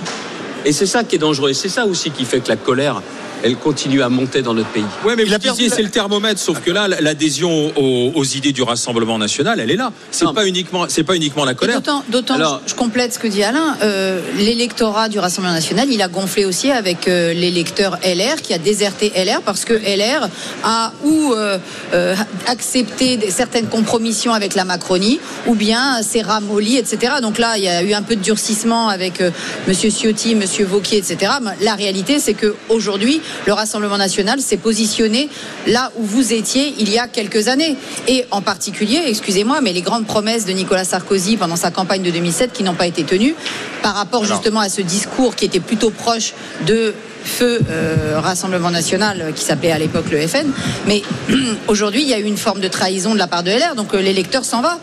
Et 0.64 0.72
c'est 0.72 0.86
ça 0.86 1.04
qui 1.04 1.16
est 1.16 1.18
dangereux. 1.18 1.50
Et 1.50 1.54
c'est 1.54 1.68
ça 1.68 1.84
aussi 1.86 2.10
qui 2.10 2.24
fait 2.24 2.40
que 2.40 2.48
la 2.48 2.56
colère, 2.56 3.02
elle 3.42 3.56
continue 3.56 4.02
à 4.02 4.08
monter 4.08 4.42
dans 4.42 4.54
notre 4.54 4.68
pays. 4.70 4.84
Ouais, 5.04 5.16
mais 5.16 5.24
vous 5.24 5.38
disiez 5.38 5.68
c'est 5.68 5.82
le 5.82 5.90
thermomètre, 5.90 6.40
sauf 6.40 6.60
que 6.60 6.70
là, 6.70 6.88
l'adhésion 6.88 7.72
aux, 7.76 8.12
aux 8.14 8.24
idées 8.24 8.52
du 8.52 8.62
Rassemblement 8.62 9.18
national, 9.18 9.60
elle 9.60 9.70
est 9.70 9.76
là. 9.76 9.92
C'est 10.10 10.32
pas 10.34 10.46
uniquement, 10.46 10.86
c'est 10.88 11.04
pas 11.04 11.16
uniquement 11.16 11.44
la 11.44 11.54
colère. 11.54 11.76
D'autant, 11.80 12.04
d'autant, 12.08 12.34
Alors- 12.34 12.62
je, 12.66 12.74
complète 12.74 13.14
ce 13.14 13.18
que 13.18 13.26
dit 13.28 13.42
Alain, 13.42 13.76
euh, 13.82 14.20
l'électorat 14.36 15.08
du 15.08 15.18
Rassemblement 15.18 15.54
national, 15.54 15.88
il 15.90 16.00
a 16.02 16.08
gonflé 16.08 16.44
aussi 16.44 16.70
avec 16.70 17.08
euh, 17.08 17.32
l'électeur 17.32 17.98
LR 18.04 18.40
qui 18.42 18.54
a 18.54 18.58
déserté 18.58 19.12
LR 19.14 19.42
parce 19.42 19.64
que 19.64 19.74
LR 19.74 20.28
a 20.64 20.92
ou 21.04 21.32
euh, 21.32 21.58
euh, 21.94 22.14
accepté 22.46 23.18
certaines 23.30 23.66
compromissions 23.68 24.32
avec 24.32 24.54
la 24.54 24.64
Macronie 24.64 25.20
ou 25.46 25.54
bien 25.54 26.02
s'est 26.02 26.22
ramolli, 26.22 26.76
etc. 26.76 27.14
Donc 27.22 27.38
là, 27.38 27.56
il 27.56 27.64
y 27.64 27.68
a 27.68 27.82
eu 27.82 27.92
un 27.92 28.02
peu 28.02 28.16
de 28.16 28.22
durcissement 28.22 28.88
avec 28.88 29.20
euh, 29.20 29.30
Monsieur 29.66 29.90
Ciotti, 29.90 30.34
Monsieur 30.34 30.64
Vauquier, 30.66 30.98
etc. 30.98 31.32
Mais 31.42 31.50
la 31.60 31.74
réalité, 31.74 32.18
c'est 32.18 32.34
que 32.34 32.54
aujourd'hui, 32.68 33.20
le 33.46 33.52
Rassemblement 33.52 33.98
national 33.98 34.40
s'est 34.40 34.56
positionné 34.56 35.28
là 35.66 35.90
où 35.96 36.04
vous 36.04 36.32
étiez 36.32 36.74
il 36.78 36.90
y 36.90 36.98
a 36.98 37.08
quelques 37.08 37.48
années. 37.48 37.76
Et 38.06 38.24
en 38.30 38.40
particulier, 38.42 39.00
excusez-moi, 39.06 39.60
mais 39.62 39.72
les 39.72 39.82
grandes 39.82 40.06
promesses 40.06 40.44
de 40.46 40.52
Nicolas 40.52 40.84
Sarkozy 40.84 41.36
pendant 41.36 41.56
sa 41.56 41.70
campagne 41.70 42.02
de 42.02 42.10
2007 42.10 42.52
qui 42.52 42.62
n'ont 42.62 42.74
pas 42.74 42.86
été 42.86 43.04
tenues 43.04 43.34
par 43.82 43.94
rapport 43.94 44.24
justement 44.24 44.60
à 44.60 44.68
ce 44.68 44.80
discours 44.82 45.34
qui 45.36 45.44
était 45.44 45.60
plutôt 45.60 45.90
proche 45.90 46.34
de 46.66 46.94
feu 47.24 47.60
euh, 47.70 48.20
Rassemblement 48.20 48.70
national 48.70 49.20
euh, 49.20 49.32
qui 49.32 49.44
s'appelait 49.44 49.72
à 49.72 49.78
l'époque 49.78 50.10
le 50.10 50.26
FN. 50.26 50.46
Mais 50.86 51.02
aujourd'hui, 51.68 52.02
il 52.02 52.08
y 52.08 52.14
a 52.14 52.18
eu 52.18 52.24
une 52.24 52.36
forme 52.36 52.60
de 52.60 52.68
trahison 52.68 53.12
de 53.12 53.18
la 53.18 53.26
part 53.26 53.42
de 53.42 53.50
LR, 53.50 53.74
donc 53.74 53.92
euh, 53.94 54.00
l'électeur 54.00 54.44
s'en 54.44 54.62
va. 54.62 54.78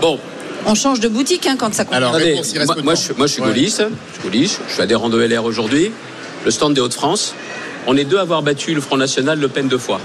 Bon, 0.00 0.18
On 0.64 0.74
change 0.74 1.00
de 1.00 1.08
boutique 1.08 1.46
hein, 1.46 1.56
quand 1.58 1.74
ça 1.74 1.84
compte. 1.84 1.94
Alors, 1.94 2.14
réponse, 2.14 2.54
moi, 2.54 2.76
moi, 2.82 2.94
je, 2.94 3.12
moi, 3.14 3.26
je 3.26 3.32
suis 3.32 3.42
Ouais. 3.42 3.48
gaulliste, 3.48 3.82
je 3.82 4.20
suis 4.20 4.22
gaulliste, 4.30 4.60
je 4.68 4.72
suis 4.74 4.82
adhérent 4.82 5.08
de 5.08 5.20
LR 5.20 5.44
aujourd'hui. 5.44 5.90
Le 6.44 6.50
stand 6.50 6.72
des 6.74 6.80
Hauts-de-France, 6.80 7.34
on 7.86 7.96
est 7.96 8.04
deux 8.04 8.18
à 8.18 8.22
avoir 8.22 8.42
battu 8.42 8.74
le 8.74 8.80
Front 8.80 8.96
National 8.96 9.38
Le 9.38 9.48
Pen 9.48 9.68
deux 9.68 9.78
fois. 9.78 10.00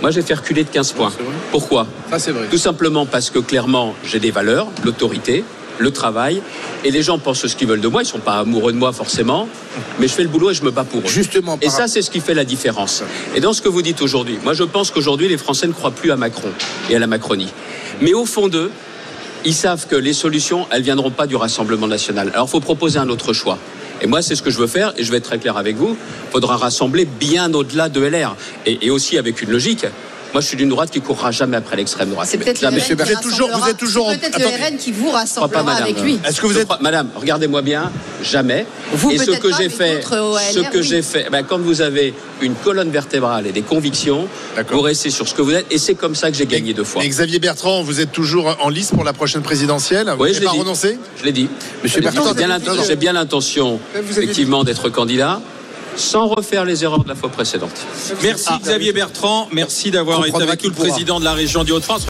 Moi, 0.00 0.10
j'ai 0.10 0.22
fait 0.22 0.34
reculer 0.34 0.64
de 0.64 0.70
15 0.70 0.92
points. 0.92 1.12
Pourquoi 1.50 1.86
vrai. 2.10 2.46
Tout 2.50 2.58
simplement 2.58 3.06
parce 3.06 3.30
que 3.30 3.40
clairement, 3.40 3.94
j'ai 4.04 4.20
des 4.20 4.30
valeurs, 4.30 4.68
l'autorité, 4.84 5.44
le 5.78 5.90
travail, 5.90 6.40
et 6.84 6.90
les 6.90 7.02
gens 7.02 7.18
pensent 7.18 7.46
ce 7.46 7.56
qu'ils 7.56 7.66
veulent 7.68 7.80
de 7.80 7.88
moi. 7.88 8.02
Ils 8.02 8.06
sont 8.06 8.18
pas 8.18 8.38
amoureux 8.38 8.72
de 8.72 8.76
moi 8.76 8.92
forcément, 8.92 9.48
mais 9.98 10.06
je 10.06 10.12
fais 10.12 10.22
le 10.22 10.28
boulot 10.28 10.50
et 10.50 10.54
je 10.54 10.62
me 10.62 10.70
bats 10.70 10.84
pour 10.84 11.00
eux. 11.00 11.08
Justement, 11.08 11.58
Et 11.62 11.68
ça, 11.68 11.88
c'est 11.88 12.02
ce 12.02 12.10
qui 12.10 12.20
fait 12.20 12.34
la 12.34 12.44
différence. 12.44 13.02
Et 13.34 13.40
dans 13.40 13.52
ce 13.52 13.62
que 13.62 13.68
vous 13.68 13.82
dites 13.82 14.02
aujourd'hui, 14.02 14.38
moi, 14.44 14.54
je 14.54 14.64
pense 14.64 14.90
qu'aujourd'hui, 14.90 15.28
les 15.28 15.38
Français 15.38 15.66
ne 15.66 15.72
croient 15.72 15.90
plus 15.90 16.12
à 16.12 16.16
Macron 16.16 16.50
et 16.90 16.96
à 16.96 16.98
la 16.98 17.06
Macronie. 17.06 17.52
Mais 18.00 18.14
au 18.14 18.24
fond 18.24 18.48
d'eux, 18.48 18.70
ils 19.44 19.54
savent 19.54 19.86
que 19.86 19.96
les 19.96 20.12
solutions, 20.12 20.66
elles 20.70 20.82
viendront 20.82 21.10
pas 21.10 21.26
du 21.26 21.36
Rassemblement 21.36 21.86
national. 21.86 22.30
Alors, 22.34 22.46
il 22.46 22.50
faut 22.50 22.60
proposer 22.60 22.98
un 22.98 23.08
autre 23.08 23.32
choix. 23.32 23.58
Et 24.00 24.06
moi, 24.06 24.22
c'est 24.22 24.34
ce 24.34 24.42
que 24.42 24.50
je 24.50 24.58
veux 24.58 24.66
faire, 24.66 24.92
et 24.96 25.04
je 25.04 25.10
vais 25.10 25.18
être 25.18 25.24
très 25.24 25.38
clair 25.38 25.56
avec 25.56 25.76
vous. 25.76 25.96
Faudra 26.30 26.56
rassembler 26.56 27.04
bien 27.04 27.52
au-delà 27.54 27.88
de 27.88 28.00
LR, 28.00 28.36
et, 28.66 28.86
et 28.86 28.90
aussi 28.90 29.18
avec 29.18 29.42
une 29.42 29.50
logique. 29.50 29.86
Moi, 30.34 30.42
je 30.42 30.46
suis 30.46 30.56
d'une 30.56 30.68
droite 30.68 30.90
qui 30.90 31.00
courra 31.00 31.30
jamais 31.30 31.56
après 31.56 31.76
l'extrême 31.76 32.10
droite. 32.10 32.28
C'est 32.30 32.36
peut-être 32.38 32.60
le 32.60 32.68
Jamais. 32.68 32.80
RN 32.80 32.86
qui 32.86 32.94
Vous 32.94 33.02
êtes 33.12 33.20
toujours- 33.22 33.48
rassemblera- 33.48 33.60
vous 33.64 33.70
êtes 33.70 33.76
toujours 33.78 34.08
peut-être 34.08 34.38
le 34.38 34.46
RN 34.46 34.76
qui 34.76 34.92
vous 34.92 35.04
Je 35.04 35.08
crois 35.08 35.20
rassemblera 35.20 35.48
pas, 35.48 35.62
madame. 35.62 35.82
avec 35.84 36.00
lui. 36.02 36.18
Est-ce 36.26 36.40
que 36.40 36.46
vous 36.46 36.58
êtes 36.58 36.64
crois- 36.64 36.78
Madame, 36.82 37.08
regardez-moi 37.16 37.62
bien, 37.62 37.90
jamais. 38.22 38.66
Vous, 38.92 39.10
et 39.10 39.18
ce 39.18 39.30
que 39.32 39.48
j'ai 39.56 39.68
fait, 39.70 40.02
ce 40.02 40.60
que 40.60 40.78
oui. 40.78 40.82
j'ai 40.82 41.02
fait, 41.02 41.28
ben, 41.30 41.42
quand 41.44 41.58
vous 41.58 41.80
avez 41.80 42.12
une 42.42 42.54
colonne 42.54 42.90
vertébrale 42.90 43.46
et 43.46 43.52
des 43.52 43.62
convictions, 43.62 44.28
vous 44.70 44.80
restez 44.82 45.10
sur 45.10 45.26
ce 45.26 45.34
que 45.34 45.42
vous 45.42 45.52
êtes, 45.52 45.66
et 45.70 45.78
c'est 45.78 45.94
comme 45.94 46.14
ça 46.14 46.30
que 46.30 46.36
j'ai 46.36 46.46
gagné 46.46 46.74
deux 46.74 46.84
fois. 46.84 47.02
Et 47.04 47.08
Xavier 47.08 47.38
Bertrand, 47.38 47.82
vous 47.82 48.00
êtes 48.00 48.12
toujours 48.12 48.56
en 48.60 48.68
lice 48.68 48.90
pour 48.90 49.04
la 49.04 49.12
prochaine 49.14 49.42
présidentielle 49.42 50.12
Vous 50.16 50.26
n'avez 50.26 50.40
pas 50.44 50.52
dit. 50.52 50.58
renoncé 50.58 50.98
Je 51.18 51.24
l'ai 51.24 51.32
dit. 51.32 51.48
Monsieur. 51.82 52.00
Bertrand, 52.02 52.24
J'ai 52.86 52.96
bien 52.96 53.12
l'intention, 53.14 53.80
effectivement, 53.98 54.62
d'être 54.64 54.88
candidat, 54.90 55.40
sans 55.98 56.26
refaire 56.26 56.64
les 56.64 56.84
erreurs 56.84 57.02
de 57.04 57.08
la 57.08 57.14
fois 57.14 57.28
précédente. 57.28 57.86
Merci 58.22 58.52
Xavier 58.62 58.92
Bertrand. 58.92 59.48
Merci 59.52 59.90
d'avoir 59.90 60.24
été 60.24 60.42
avec 60.42 60.62
nous, 60.62 60.70
le 60.70 60.74
pourra. 60.74 60.88
président 60.88 61.20
de 61.20 61.24
la 61.24 61.32
région 61.32 61.64
du 61.64 61.72
Hauts-de-France. 61.72 62.06